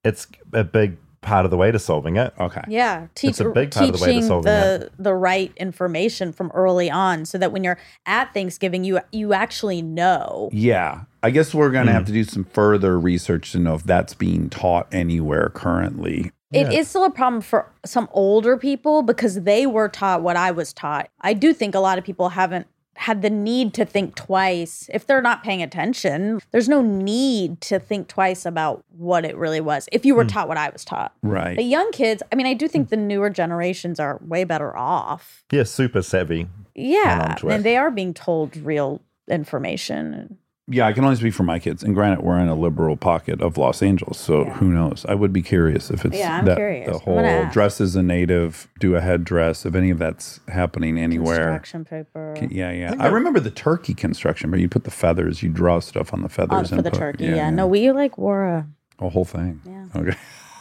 [0.06, 2.32] It's a big part of the way to solving it.
[2.38, 2.62] Okay.
[2.68, 5.52] Yeah, teach, It's a big part of the way to teaching solving the the right
[5.56, 10.50] information from early on, so that when you're at Thanksgiving, you you actually know.
[10.52, 11.00] Yeah.
[11.24, 11.96] I guess we're going to Hmm.
[11.96, 16.30] have to do some further research to know if that's being taught anywhere currently.
[16.52, 20.52] It is still a problem for some older people because they were taught what I
[20.52, 21.10] was taught.
[21.20, 22.66] I do think a lot of people haven't
[22.96, 26.40] had the need to think twice if they're not paying attention.
[26.50, 30.28] There's no need to think twice about what it really was if you were Hmm.
[30.28, 31.12] taught what I was taught.
[31.22, 31.56] Right.
[31.56, 35.44] But young kids, I mean, I do think the newer generations are way better off.
[35.52, 36.48] Yeah, super savvy.
[36.74, 40.38] Yeah, onto and they are being told real information.
[40.68, 41.84] Yeah, I can only speak for my kids.
[41.84, 45.06] And granted, we're in a liberal pocket of Los Angeles, so who knows?
[45.08, 46.88] I would be curious if it's Yeah, I'm that curious.
[46.88, 50.98] the I'm whole dress as a native, do a headdress, if any of that's happening
[50.98, 51.36] anywhere.
[51.36, 52.34] Construction paper.
[52.36, 52.94] Can- Yeah, yeah.
[52.98, 56.20] I I- remember the turkey construction, but you put the feathers, you draw stuff on
[56.22, 57.26] the Oh, feathers for and the put- turkey.
[57.26, 58.66] Yeah, no, we like wore a.
[58.98, 59.60] a whole thing.
[59.64, 59.84] Yeah.
[59.94, 60.16] Okay.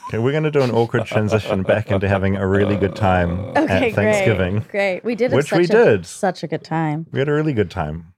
[0.10, 3.40] Okay, we're going to do an awkward transition back into having a really good time
[3.58, 4.60] Okay, at Thanksgiving.
[4.60, 5.04] great, great.
[5.04, 6.06] We did, Which such we a, did.
[6.06, 7.08] such a good time.
[7.12, 8.14] We had a really good time.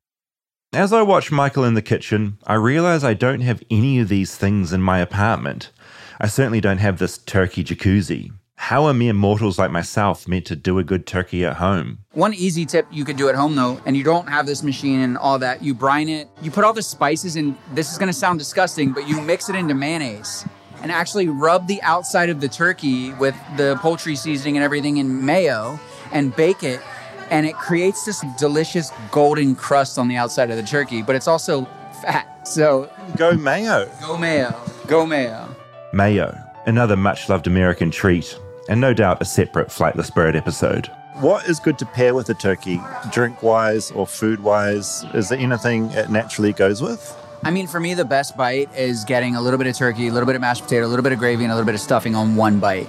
[0.74, 4.36] As I watch Michael in the kitchen, I realize I don't have any of these
[4.36, 5.72] things in my apartment.
[6.20, 8.34] I certainly don't have this turkey jacuzzi.
[8.58, 12.00] How are mere mortals like myself meant to do a good turkey at home?
[12.12, 15.00] One easy tip you could do at home though, and you don't have this machine
[15.00, 17.58] and all that, you brine it, you put all the spices in.
[17.74, 20.46] This is gonna sound disgusting, but you mix it into mayonnaise
[20.82, 25.26] and actually rub the outside of the turkey with the poultry seasoning and everything in
[25.26, 25.80] mayo
[26.12, 26.82] and bake it.
[27.30, 31.28] And it creates this delicious golden crust on the outside of the turkey, but it's
[31.28, 31.66] also
[32.02, 32.48] fat.
[32.48, 33.90] So go mayo.
[34.02, 34.56] Go mayo.
[34.88, 35.54] Go mayo.
[35.94, 38.38] Mayo, another much loved American treat,
[38.70, 40.90] and no doubt a separate Flightless Bird episode.
[41.16, 42.80] What is good to pair with a turkey,
[43.12, 45.04] drink wise or food wise?
[45.14, 47.18] Is there anything it naturally goes with?
[47.44, 50.14] I mean, for me, the best bite is getting a little bit of turkey, a
[50.14, 51.82] little bit of mashed potato, a little bit of gravy, and a little bit of
[51.82, 52.88] stuffing on one bite.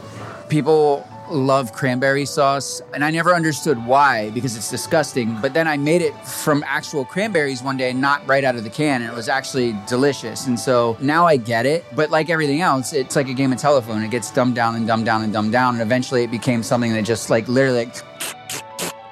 [0.48, 5.38] People love cranberry sauce, and I never understood why because it's disgusting.
[5.40, 8.70] But then I made it from actual cranberries one day, not right out of the
[8.70, 10.46] can, and it was actually delicious.
[10.46, 11.84] And so now I get it.
[11.94, 14.02] But like everything else, it's like a game of telephone.
[14.02, 16.92] It gets dumbed down and dumbed down and dumbed down, and eventually it became something
[16.92, 18.02] that just like literally like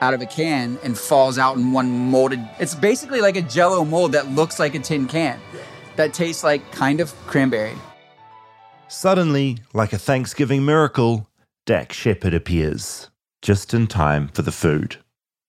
[0.00, 2.40] out of a can and falls out in one molded.
[2.58, 5.40] It's basically like a jello mold that looks like a tin can
[5.96, 7.74] that tastes like kind of cranberry.
[8.88, 11.28] Suddenly, like a Thanksgiving miracle,
[11.66, 13.10] Dax Shepard appears,
[13.42, 14.98] just in time for the food.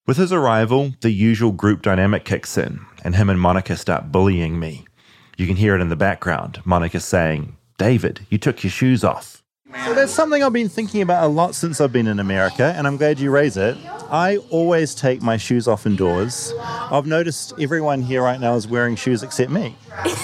[0.08, 4.60] With his arrival, the usual group dynamic kicks in, and him and Monica start bullying
[4.60, 4.88] me.
[5.38, 6.60] You can hear it in the background.
[6.66, 9.44] Monica saying, David, you took your shoes off.
[9.86, 12.88] So that's something I've been thinking about a lot since I've been in America, and
[12.88, 13.78] I'm glad you raise it.
[14.10, 16.52] I always take my shoes off indoors.
[16.60, 19.76] I've noticed everyone here right now is wearing shoes except me.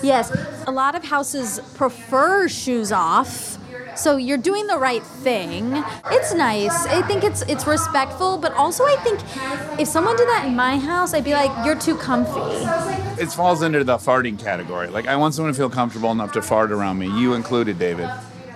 [0.00, 0.30] Yes,
[0.68, 3.58] a lot of houses prefer shoes off.
[3.98, 5.82] So you're doing the right thing.
[6.12, 6.86] It's nice.
[6.86, 9.18] I think it's it's respectful, but also I think
[9.80, 12.40] if someone did that in my house, I'd be like, "You're too comfy."
[13.20, 14.86] It falls under the farting category.
[14.86, 17.08] Like I want someone to feel comfortable enough to fart around me.
[17.08, 18.08] You included, David.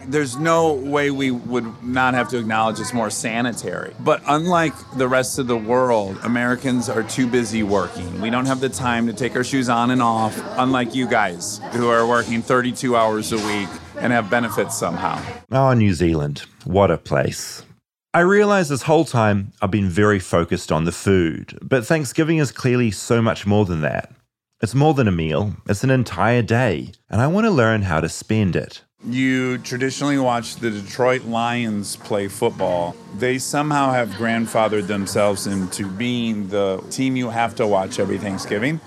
[0.07, 3.95] There's no way we would not have to acknowledge it's more sanitary.
[3.99, 8.21] But unlike the rest of the world, Americans are too busy working.
[8.21, 11.61] We don't have the time to take our shoes on and off, unlike you guys
[11.73, 13.69] who are working 32 hours a week
[14.03, 15.23] and have benefits somehow.
[15.51, 16.45] Oh, New Zealand.
[16.65, 17.65] What a place.
[18.13, 22.53] I realize this whole time I've been very focused on the food, but Thanksgiving is
[22.53, 24.13] clearly so much more than that.
[24.61, 28.01] It's more than a meal, it's an entire day, and I want to learn how
[28.01, 28.83] to spend it.
[29.05, 32.95] You traditionally watch the Detroit Lions play football.
[33.17, 38.81] They somehow have grandfathered themselves into being the team you have to watch every Thanksgiving.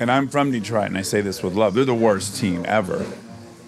[0.00, 1.74] And I'm from Detroit, and I say this with love.
[1.74, 3.06] They're the worst team ever.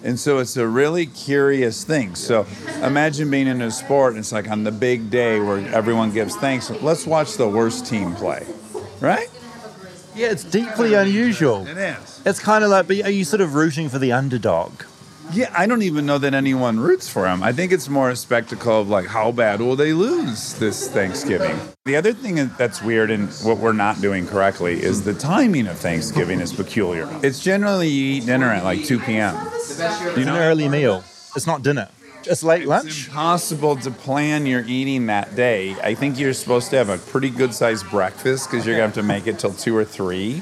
[0.05, 2.13] And so it's a really curious thing.
[2.13, 2.45] So
[2.83, 6.35] imagine being in a sport, and it's like on the big day where everyone gives
[6.35, 6.69] thanks.
[6.69, 8.45] Let's watch the worst team play,
[9.01, 9.27] right?
[10.15, 11.65] Yeah, it's deeply unusual.
[11.65, 12.21] It is.
[12.23, 14.83] It's kind of like, but are you sort of rooting for the underdog?
[15.33, 17.43] Yeah, I don't even know that anyone roots for them.
[17.43, 21.57] I think it's more a spectacle of like, how bad will they lose this Thanksgiving?
[21.85, 25.77] The other thing that's weird and what we're not doing correctly is the timing of
[25.77, 27.09] Thanksgiving is peculiar.
[27.23, 29.35] It's generally you eat dinner at like 2 p.m.
[29.55, 31.03] It's an early meal.
[31.35, 31.89] It's not dinner.
[32.23, 32.87] It's late lunch.
[32.87, 35.75] It's impossible to plan your eating that day.
[35.83, 38.99] I think you're supposed to have a pretty good sized breakfast because you're going to
[38.99, 40.41] have to make it till 2 or 3.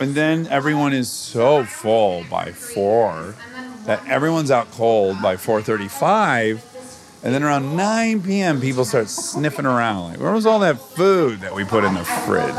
[0.00, 3.34] And then everyone is so full by 4
[3.86, 6.62] that everyone's out cold by 4:35,
[7.22, 8.60] and then around 9 p.m.
[8.60, 12.04] people start sniffing around like, where was all that food that we put in the
[12.04, 12.54] fridge?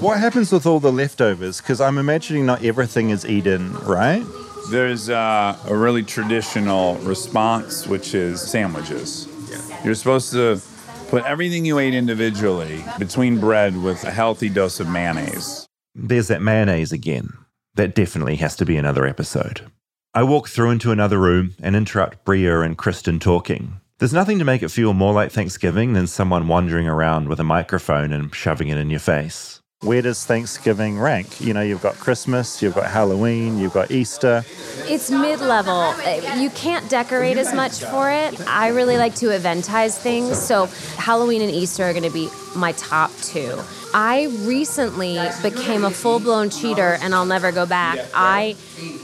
[0.00, 1.60] What happens with all the leftovers?
[1.60, 4.22] Because I'm imagining not everything is eaten, right?
[4.70, 9.28] There's uh, a really traditional response, which is sandwiches.
[9.48, 9.84] Yeah.
[9.84, 10.60] You're supposed to
[11.08, 15.66] put everything you ate individually between bread with a healthy dose of mayonnaise.
[15.94, 17.32] There's that mayonnaise again.
[17.74, 19.70] That definitely has to be another episode.
[20.16, 23.82] I walk through into another room and interrupt Bria and Kristen talking.
[23.98, 27.44] There's nothing to make it feel more like Thanksgiving than someone wandering around with a
[27.44, 29.55] microphone and shoving it in your face.
[29.82, 31.38] Where does Thanksgiving rank?
[31.38, 34.42] You know, you've got Christmas, you've got Halloween, you've got Easter.
[34.88, 35.94] It's mid level.
[36.40, 38.40] You can't decorate as much for it.
[38.48, 40.38] I really like to eventize things.
[40.38, 40.66] So,
[40.96, 43.60] Halloween and Easter are going to be my top two.
[43.92, 47.98] I recently became a full blown cheater and I'll never go back.
[48.14, 48.56] I,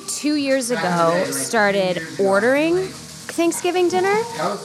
[0.09, 2.89] two years ago, started ordering
[3.33, 4.14] Thanksgiving dinner.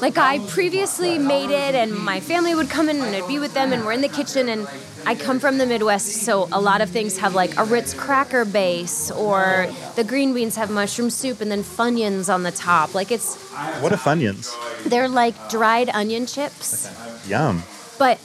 [0.01, 3.53] Like I previously made it, and my family would come in and I'd be with
[3.53, 4.49] them, and we're in the kitchen.
[4.49, 4.67] And
[5.05, 8.45] I come from the Midwest, so a lot of things have like a Ritz cracker
[8.45, 12.93] base, or the green beans have mushroom soup and then Funyuns on the top.
[12.93, 13.35] Like it's
[13.81, 14.53] What are Funyuns?
[14.85, 16.89] they're like dried onion chips.
[17.27, 17.63] Yum.
[17.97, 18.19] But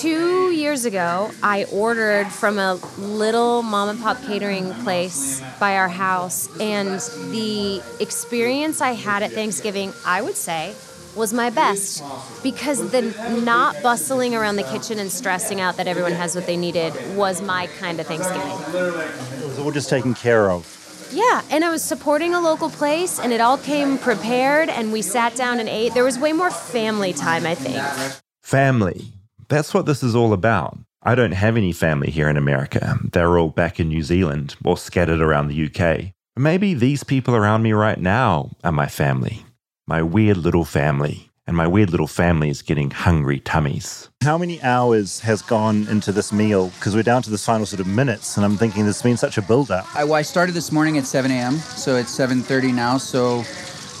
[0.00, 5.88] two years ago, I ordered from a little mom and pop catering place by our
[5.88, 7.00] house, and
[7.32, 10.74] the experience I had at Thanksgiving, I would say,
[11.16, 12.02] was my best
[12.42, 13.02] because the
[13.44, 17.42] not bustling around the kitchen and stressing out that everyone has what they needed was
[17.42, 18.56] my kind of Thanksgiving.
[19.40, 20.76] It was all just taken care of.
[21.12, 25.02] Yeah, and I was supporting a local place, and it all came prepared, and we
[25.02, 25.92] sat down and ate.
[25.92, 27.82] There was way more family time, I think.
[28.42, 29.12] Family.
[29.50, 30.78] That's what this is all about.
[31.02, 33.00] I don't have any family here in America.
[33.12, 36.12] They're all back in New Zealand or scattered around the UK.
[36.36, 39.44] Maybe these people around me right now are my family.
[39.88, 41.30] My weird little family.
[41.48, 44.08] And my weird little family is getting hungry tummies.
[44.22, 46.68] How many hours has gone into this meal?
[46.68, 49.36] Because we're down to this final sort of minutes, and I'm thinking there's been such
[49.36, 49.84] a build up.
[49.96, 52.98] I, well, I started this morning at 7 a.m., so it's 7:30 now.
[52.98, 53.42] So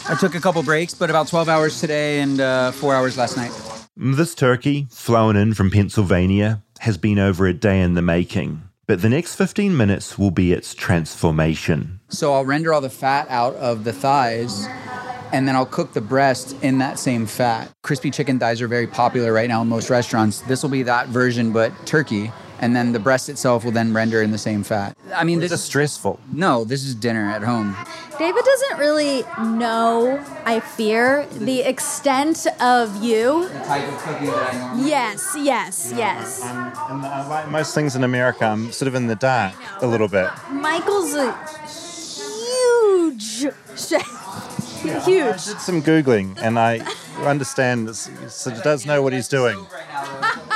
[0.08, 3.36] I took a couple breaks, but about 12 hours today and uh, four hours last
[3.36, 3.79] night.
[4.02, 8.62] This turkey, flown in from Pennsylvania, has been over a day in the making.
[8.86, 12.00] But the next 15 minutes will be its transformation.
[12.08, 14.66] So I'll render all the fat out of the thighs
[15.34, 17.70] and then I'll cook the breast in that same fat.
[17.82, 20.40] Crispy chicken thighs are very popular right now in most restaurants.
[20.40, 22.32] This will be that version, but turkey.
[22.62, 24.96] And then the breast itself will then render in the same fat.
[25.14, 26.20] I mean, this is stressful.
[26.30, 27.74] No, this is dinner at home.
[28.18, 29.22] David doesn't really
[29.56, 33.48] know, I fear, the extent of you.
[33.48, 36.42] The type of cooking that I normally Yes, yes, yes.
[36.42, 36.52] And
[37.06, 40.28] I like most things in America, I'm sort of in the dark a little bit.
[40.50, 41.32] Michael's a
[41.66, 44.84] huge chef.
[44.84, 45.44] I Huge.
[45.44, 46.80] did some Googling and I
[47.24, 49.66] understand this, so he does know what he's doing.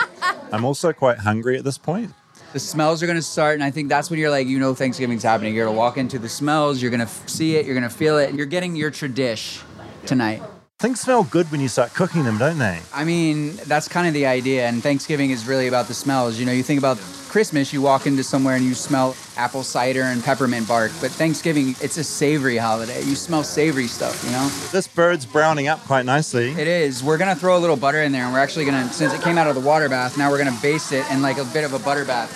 [0.54, 2.12] I'm also quite hungry at this point.
[2.52, 4.74] The smells are going to start, and I think that's when you're like, you know,
[4.74, 5.54] Thanksgiving's happening.
[5.54, 7.88] You're going to walk into the smells, you're going to f- see it, you're going
[7.88, 9.60] to feel it, and you're getting your tradish
[10.06, 10.40] tonight.
[10.80, 12.80] Things smell good when you start cooking them, don't they?
[12.92, 16.38] I mean, that's kind of the idea, and Thanksgiving is really about the smells.
[16.38, 16.98] You know, you think about
[17.28, 21.70] Christmas, you walk into somewhere and you smell apple cider and peppermint bark, but Thanksgiving,
[21.80, 23.00] it's a savory holiday.
[23.02, 24.48] You smell savory stuff, you know?
[24.72, 26.50] This bird's browning up quite nicely.
[26.50, 27.02] It is.
[27.04, 29.38] We're gonna throw a little butter in there, and we're actually gonna, since it came
[29.38, 31.72] out of the water bath, now we're gonna baste it in like a bit of
[31.72, 32.32] a butter bath.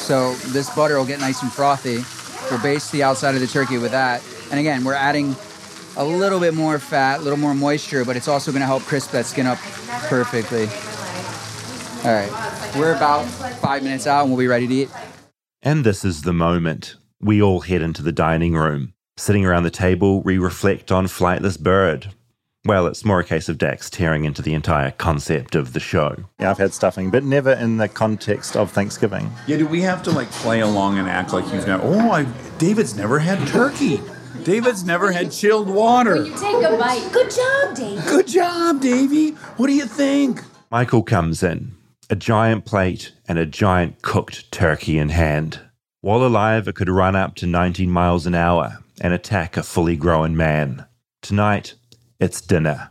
[0.00, 2.02] So this butter will get nice and frothy.
[2.50, 4.22] We'll baste the outside of the turkey with that.
[4.50, 5.36] And again, we're adding
[5.96, 9.10] a little bit more fat, a little more moisture, but it's also gonna help crisp
[9.12, 9.58] that skin up
[10.08, 10.68] perfectly.
[12.04, 13.24] All right, we're about
[13.60, 14.90] five minutes out, and we'll be ready to eat.
[15.62, 16.96] And this is the moment.
[17.20, 18.94] We all head into the dining room.
[19.16, 22.10] Sitting around the table, we reflect on Flightless Bird.
[22.64, 26.16] Well, it's more a case of Dax tearing into the entire concept of the show.
[26.38, 29.30] Yeah, I've had stuffing, but never in the context of Thanksgiving.
[29.48, 31.82] Yeah, do we have to like play along and act like he's never?
[31.84, 32.24] Oh, I,
[32.58, 34.00] David's never had turkey.
[34.44, 36.24] David's never had chilled water.
[36.24, 37.08] Take a bite.
[37.12, 38.04] Good job, Dave.
[38.06, 39.30] Good job, Davy.
[39.56, 40.42] What do you think?
[40.70, 41.72] Michael comes in,
[42.10, 45.60] a giant plate and a giant cooked turkey in hand.
[46.00, 49.96] While alive, it could run up to 19 miles an hour and attack a fully
[49.96, 50.86] grown man.
[51.20, 51.74] Tonight,
[52.18, 52.90] it's dinner.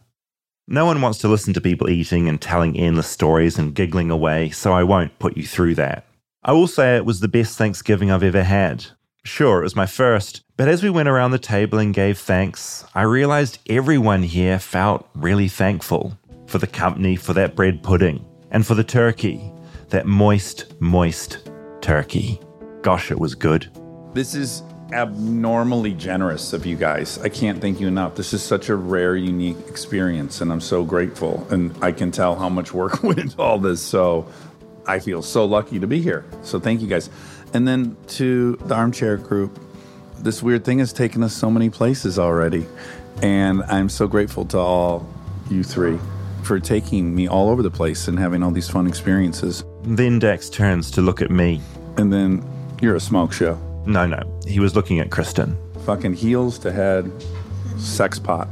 [0.67, 4.51] No one wants to listen to people eating and telling endless stories and giggling away,
[4.51, 6.05] so I won't put you through that.
[6.43, 8.85] I will say it was the best Thanksgiving I've ever had.
[9.23, 12.85] Sure, it was my first, but as we went around the table and gave thanks,
[12.93, 18.63] I realized everyone here felt really thankful for the company, for that bread pudding, and
[18.63, 19.51] for the turkey,
[19.89, 21.49] that moist, moist
[21.81, 22.39] turkey.
[22.83, 23.71] Gosh, it was good.
[24.13, 24.61] This is
[24.93, 27.17] abnormally generous of you guys.
[27.17, 28.13] I can't thank you enough.
[28.13, 31.47] This is such a rare, unique experience, and I'm so grateful.
[31.49, 33.81] And I can tell how much work went into all this.
[33.81, 34.31] So
[34.85, 36.23] I feel so lucky to be here.
[36.43, 37.09] So thank you guys.
[37.51, 39.59] And then to the armchair group,
[40.23, 42.65] this weird thing has taken us so many places already.
[43.21, 45.07] And I'm so grateful to all
[45.49, 45.99] you three
[46.43, 49.63] for taking me all over the place and having all these fun experiences.
[49.83, 51.61] Then Dax turns to look at me.
[51.97, 52.43] And then
[52.81, 53.59] you're a smoke show.
[53.85, 55.57] No, no, he was looking at Kristen.
[55.85, 57.11] Fucking heels to head,
[57.77, 58.47] sex pot.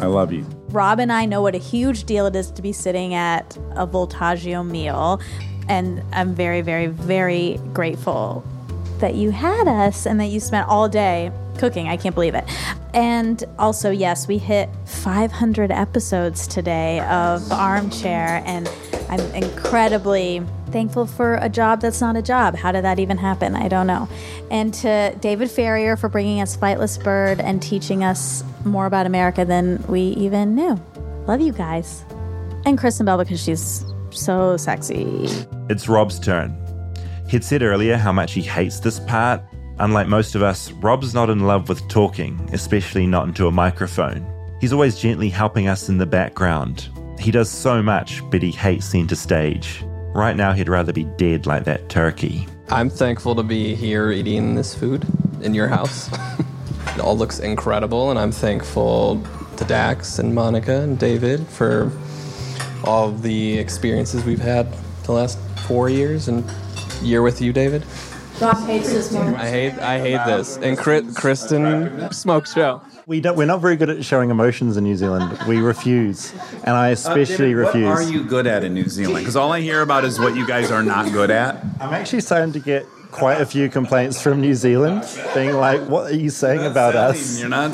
[0.00, 0.46] I love you.
[0.68, 3.86] Rob and I know what a huge deal it is to be sitting at a
[3.86, 5.20] Voltaggio meal.
[5.68, 8.44] And I'm very, very, very grateful
[9.00, 11.88] that you had us and that you spent all day cooking.
[11.88, 12.44] I can't believe it.
[12.94, 18.70] And also, yes, we hit 500 episodes today of Armchair, and
[19.08, 22.56] I'm incredibly thankful for a job that's not a job.
[22.56, 23.54] How did that even happen?
[23.54, 24.08] I don't know.
[24.50, 29.44] And to David Farrier for bringing us Flightless Bird and teaching us more about America
[29.44, 30.80] than we even knew.
[31.26, 32.04] Love you guys.
[32.64, 35.28] And Kristen Bell because she's so sexy.
[35.68, 36.65] It's Rob's turn.
[37.28, 39.42] He'd said earlier how much he hates this part.
[39.78, 44.24] Unlike most of us, Rob's not in love with talking, especially not into a microphone.
[44.60, 46.88] He's always gently helping us in the background.
[47.18, 49.84] He does so much, but he hates center stage.
[50.14, 52.46] Right now, he'd rather be dead like that turkey.
[52.68, 55.04] I'm thankful to be here eating this food
[55.42, 56.10] in your house.
[56.94, 59.22] it all looks incredible, and I'm thankful
[59.56, 61.90] to Dax and Monica and David for
[62.84, 64.72] all the experiences we've had
[65.04, 66.48] the last four years and
[67.06, 67.84] year with you, David.
[68.40, 69.38] Rob hates this moment.
[69.38, 70.56] I hate I hate this.
[70.58, 72.82] And Chri- Kristen smoke show.
[73.06, 75.38] We don't, we're not very good at showing emotions in New Zealand.
[75.48, 76.34] We refuse.
[76.64, 77.88] And I especially Uh, David, refuse.
[77.88, 79.18] What are you good at in New Zealand?
[79.18, 81.64] Because all I hear about is what you guys are not good at.
[81.80, 85.02] I'm actually starting to get quite a few complaints from New Zealand
[85.34, 87.38] being like, what are you saying about us?
[87.40, 87.72] You're not.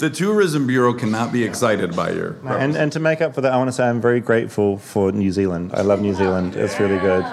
[0.00, 2.36] The tourism bureau cannot be excited by your.
[2.44, 5.12] And, and to make up for that, I want to say I'm very grateful for
[5.12, 5.70] New Zealand.
[5.72, 6.56] I love New Zealand.
[6.56, 7.24] It's really good.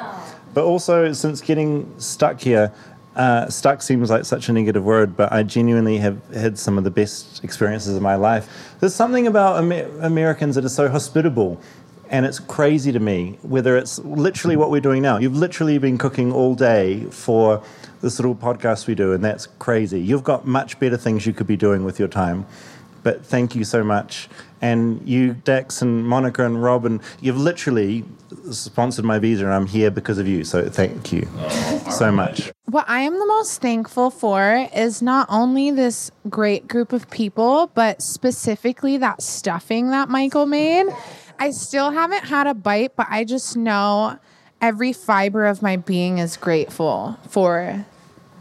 [0.54, 2.72] But also, since getting stuck here,
[3.14, 6.86] Uh, stuck seems like such a negative word, but I genuinely have had some of
[6.86, 8.48] the best experiences of my life.
[8.80, 11.60] There's something about Amer- Americans that are so hospitable,
[12.10, 13.38] and it's crazy to me.
[13.42, 17.62] Whether it's literally what we're doing now, you've literally been cooking all day for
[18.02, 20.00] this little podcast we do, and that's crazy.
[20.00, 22.46] You've got much better things you could be doing with your time.
[23.04, 24.30] But thank you so much.
[24.62, 28.06] And you, Dax and Monica and Rob, and you've literally
[28.52, 30.44] sponsored my visa, and I'm here because of you.
[30.44, 32.52] So thank you oh, so much.
[32.66, 37.72] What I am the most thankful for is not only this great group of people,
[37.74, 40.88] but specifically that stuffing that Michael made.
[41.40, 44.20] I still haven't had a bite, but I just know
[44.62, 47.86] every fiber of my being is grateful for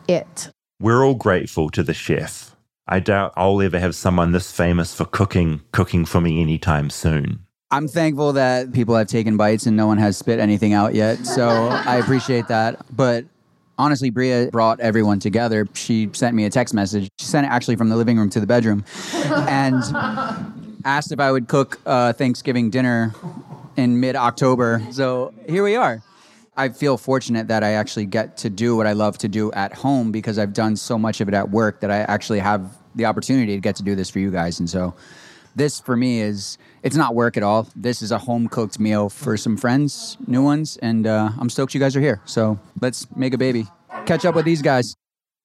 [0.06, 0.50] it.
[0.78, 2.49] We're all grateful to the chef.
[2.92, 7.46] I doubt I'll ever have someone this famous for cooking cooking for me anytime soon.
[7.70, 11.24] I'm thankful that people have taken bites and no one has spit anything out yet.
[11.24, 12.84] So I appreciate that.
[12.94, 13.26] But
[13.78, 15.68] honestly, Bria brought everyone together.
[15.74, 17.08] She sent me a text message.
[17.20, 18.84] She sent it actually from the living room to the bedroom
[19.14, 19.84] and
[20.84, 23.14] asked if I would cook uh, Thanksgiving dinner
[23.76, 24.82] in mid October.
[24.90, 26.02] So here we are.
[26.56, 29.72] I feel fortunate that I actually get to do what I love to do at
[29.72, 33.04] home because I've done so much of it at work that I actually have the
[33.04, 34.58] opportunity to get to do this for you guys.
[34.58, 34.94] And so
[35.56, 37.68] this for me is it's not work at all.
[37.74, 41.74] This is a home cooked meal for some friends, new ones, and uh, I'm stoked
[41.74, 42.20] you guys are here.
[42.24, 43.66] So let's make a baby.
[44.06, 44.94] Catch up with these guys.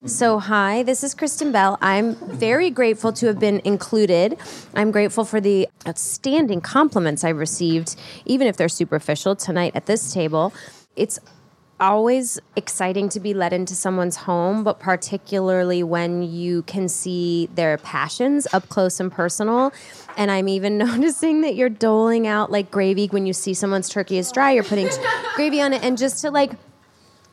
[0.04, 1.78] So, hi, this is Kristen Bell.
[1.80, 4.36] I'm very grateful to have been included.
[4.74, 10.12] I'm grateful for the outstanding compliments I've received, even if they're superficial, tonight at this
[10.12, 10.52] table.
[10.96, 11.18] It's
[11.80, 17.78] always exciting to be let into someone's home, but particularly when you can see their
[17.78, 19.72] passions up close and personal.
[20.16, 24.18] And I'm even noticing that you're doling out like gravy when you see someone's turkey
[24.18, 24.88] is dry, you're putting
[25.34, 25.82] gravy on it.
[25.82, 26.52] And just to like,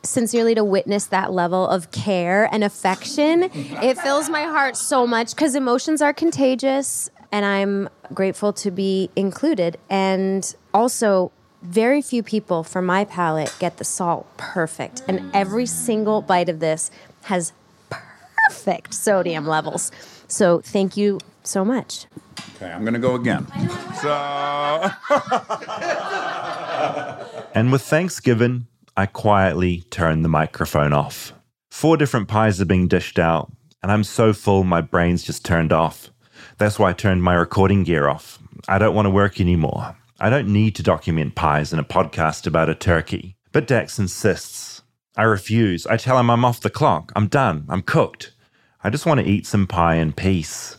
[0.04, 5.34] sincerely to witness that level of care and affection it fills my heart so much
[5.34, 11.32] because emotions are contagious and i'm grateful to be included and also
[11.64, 16.59] very few people from my palate get the salt perfect and every single bite of
[16.59, 16.91] this
[17.24, 17.53] has
[17.89, 19.91] perfect sodium levels
[20.28, 22.05] so thank you so much
[22.55, 23.47] Okay, I'm going to go again.
[24.01, 24.89] So.
[27.55, 28.66] And with Thanksgiving,
[28.97, 31.34] I quietly turned the microphone off.
[31.70, 33.51] Four different pies are being dished out,
[33.84, 36.09] and I'm so full my brain's just turned off.
[36.57, 38.39] That's why I turned my recording gear off.
[38.68, 39.95] I don't want to work anymore.
[40.24, 43.36] I don't need to document pies in a podcast about a turkey.
[43.51, 44.82] But Dax insists.
[45.17, 45.86] I refuse.
[45.86, 47.11] I tell him I'm off the clock.
[47.13, 47.65] I'm done.
[47.67, 48.32] I'm cooked.
[48.86, 50.78] I just want to eat some pie in peace.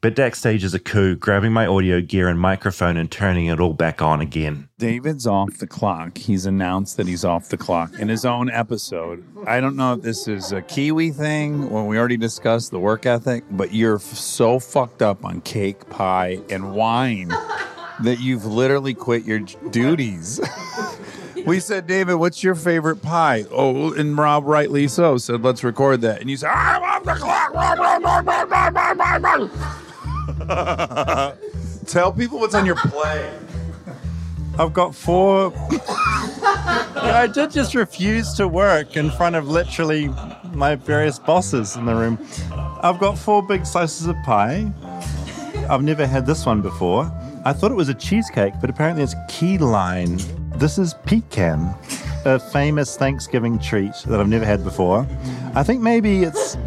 [0.00, 3.72] But Dax stages a coup, grabbing my audio gear and microphone and turning it all
[3.72, 4.68] back on again.
[4.78, 6.16] David's off the clock.
[6.16, 9.24] He's announced that he's off the clock in his own episode.
[9.48, 13.04] I don't know if this is a Kiwi thing when we already discussed the work
[13.04, 17.32] ethic, but you're so fucked up on cake, pie, and wine
[18.02, 20.40] that you've literally quit your duties.
[21.46, 23.44] we said, David, what's your favorite pie?
[23.50, 26.20] Oh, and Rob, rightly so, said, let's record that.
[26.20, 27.50] And you said, I'm off the clock.
[31.86, 33.30] Tell people what's on your plate.
[34.58, 35.52] I've got four.
[35.56, 40.10] I did just refuse to work in front of literally
[40.52, 42.18] my various bosses in the room.
[42.82, 44.70] I've got four big slices of pie.
[45.68, 47.10] I've never had this one before.
[47.42, 50.18] I thought it was a cheesecake, but apparently it's key lime.
[50.56, 51.74] This is pecan,
[52.26, 55.06] a famous Thanksgiving treat that I've never had before.
[55.54, 56.56] I think maybe it's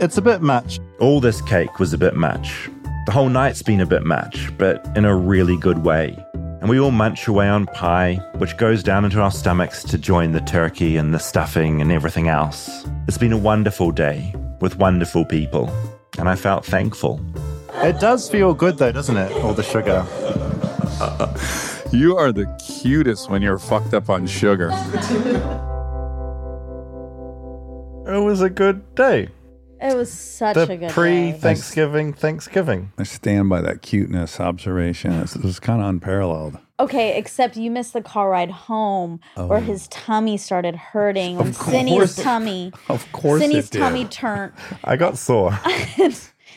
[0.00, 0.80] it's a bit much.
[0.98, 2.68] All this cake was a bit much.
[3.06, 6.18] The whole night's been a bit much, but in a really good way.
[6.34, 10.32] And we all munch away on pie, which goes down into our stomachs to join
[10.32, 12.84] the turkey and the stuffing and everything else.
[13.06, 15.70] It's been a wonderful day with wonderful people,
[16.18, 17.20] and I felt thankful.
[17.80, 19.32] It does feel good though, doesn't it?
[19.42, 20.04] All the sugar.
[21.92, 22.46] You are the
[22.82, 24.70] cutest when you're fucked up on sugar.
[28.06, 29.28] It was a good day.
[29.80, 30.92] It was such the a good day.
[30.92, 32.92] pre-Thanksgiving Thanksgiving.
[32.98, 35.12] I stand by that cuteness observation.
[35.12, 36.58] It's, it's kind of unparalleled.
[36.80, 39.46] Okay, except you missed the car ride home oh.
[39.46, 39.62] where Oh.
[39.62, 42.72] his tummy started hurting when Of Cindy's course- tummy.
[42.88, 43.78] of course it Cindy's did.
[43.78, 44.52] tummy turned.
[44.84, 45.56] I got sore.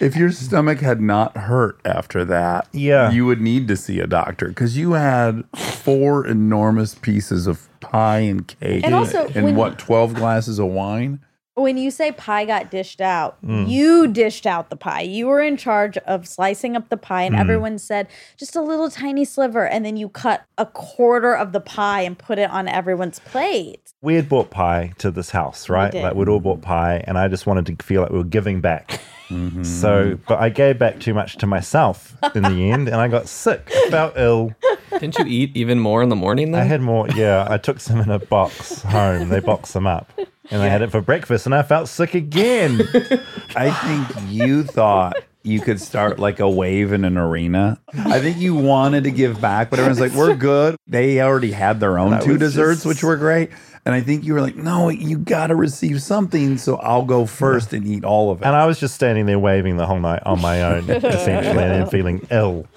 [0.02, 3.12] If your stomach had not hurt after that, Yeah.
[3.12, 8.20] you would need to see a doctor because you had four enormous pieces of pie
[8.20, 11.20] and cake And also, and when- what twelve glasses of wine.
[11.62, 13.70] When you say pie got dished out, Mm.
[13.70, 15.02] you dished out the pie.
[15.02, 17.40] You were in charge of slicing up the pie, and Mm.
[17.40, 18.08] everyone said
[18.38, 22.18] just a little tiny sliver, and then you cut a quarter of the pie and
[22.18, 23.80] put it on everyone's plate.
[24.02, 25.92] We had bought pie to this house, right?
[25.92, 26.04] did.
[26.04, 28.62] Like we'd all bought pie, and I just wanted to feel like we were giving
[28.62, 29.00] back.
[29.30, 29.64] Mm-hmm.
[29.64, 33.28] So, but I gave back too much to myself in the end, and I got
[33.30, 33.70] sick.
[33.74, 34.54] I felt ill.
[34.92, 36.52] Didn't you eat even more in the morning?
[36.52, 36.60] Though?
[36.60, 37.08] I had more.
[37.16, 39.30] Yeah, I took some in a box home.
[39.30, 40.12] They box them up,
[40.52, 42.82] and I had it for breakfast, and I felt sick again.
[43.56, 47.80] I think you thought you could start like a wave in an arena.
[47.94, 51.80] I think you wanted to give back, but everyone's like, "We're good." They already had
[51.80, 53.50] their own That two was desserts, just- which were great.
[53.84, 57.26] And I think you were like, "No, you got to receive something, so I'll go
[57.26, 60.00] first and eat all of it." And I was just standing there waving the whole
[60.00, 62.68] night on my own, essentially, and then feeling ill.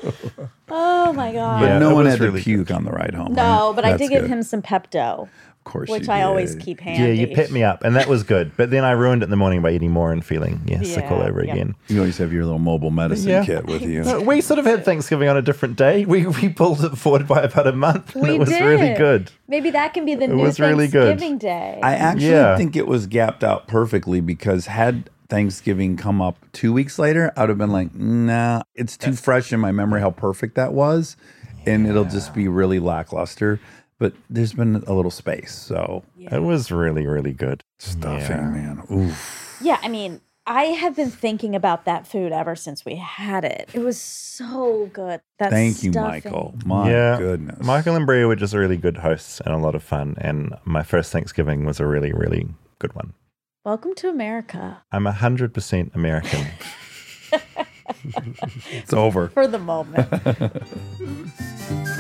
[0.71, 1.61] Oh my god!
[1.61, 3.35] but Yeah, no it one was had really to puke on the ride home.
[3.35, 3.77] No, right?
[3.77, 4.31] but I That's did give good.
[4.31, 5.29] him some Pepto.
[5.67, 7.03] Of course, which you I always keep handy.
[7.03, 8.53] Yeah, you pet me up, and that was good.
[8.55, 11.11] But then I ruined it in the morning by eating more and feeling yeah, sick
[11.11, 11.53] all over yeah.
[11.53, 11.75] again.
[11.89, 14.05] You always have your little mobile medicine kit with you.
[14.05, 16.05] No, we sort of had Thanksgiving on a different day.
[16.05, 18.63] We we pulled it forward by about a month, and We it was did.
[18.63, 19.31] really good.
[19.49, 21.19] Maybe that can be the It new was really good.
[21.19, 21.81] Thanksgiving day.
[21.83, 22.57] I actually Yeah.
[22.59, 27.41] think it was gapped out perfectly because had Thanksgiving come up two weeks later, I
[27.41, 31.17] would have been like, nah, it's too fresh in my memory how perfect that was.
[31.67, 33.59] And it'll just be really lackluster.
[33.99, 35.53] But there's been a little space.
[35.55, 37.63] So It was really really good.
[37.79, 38.51] stuffing, Yeah.
[38.51, 38.83] man.
[38.93, 39.59] Oof.
[39.61, 43.71] yeah, I mean, I have been thinking about that food ever since we had it.
[43.73, 45.21] It was so good.
[45.39, 46.11] That Thank you, stuffing.
[46.11, 46.55] Michael.
[46.67, 47.65] My yeah, goodness.
[47.65, 50.17] Michael and Bria were just really good hosts and a lot of fun.
[50.19, 52.47] And my first Thanksgiving was a really really
[52.79, 53.15] good one.
[53.65, 56.47] Welcome to America I'm hundred percent American.
[58.73, 59.29] It's over.
[59.29, 60.09] for the moment.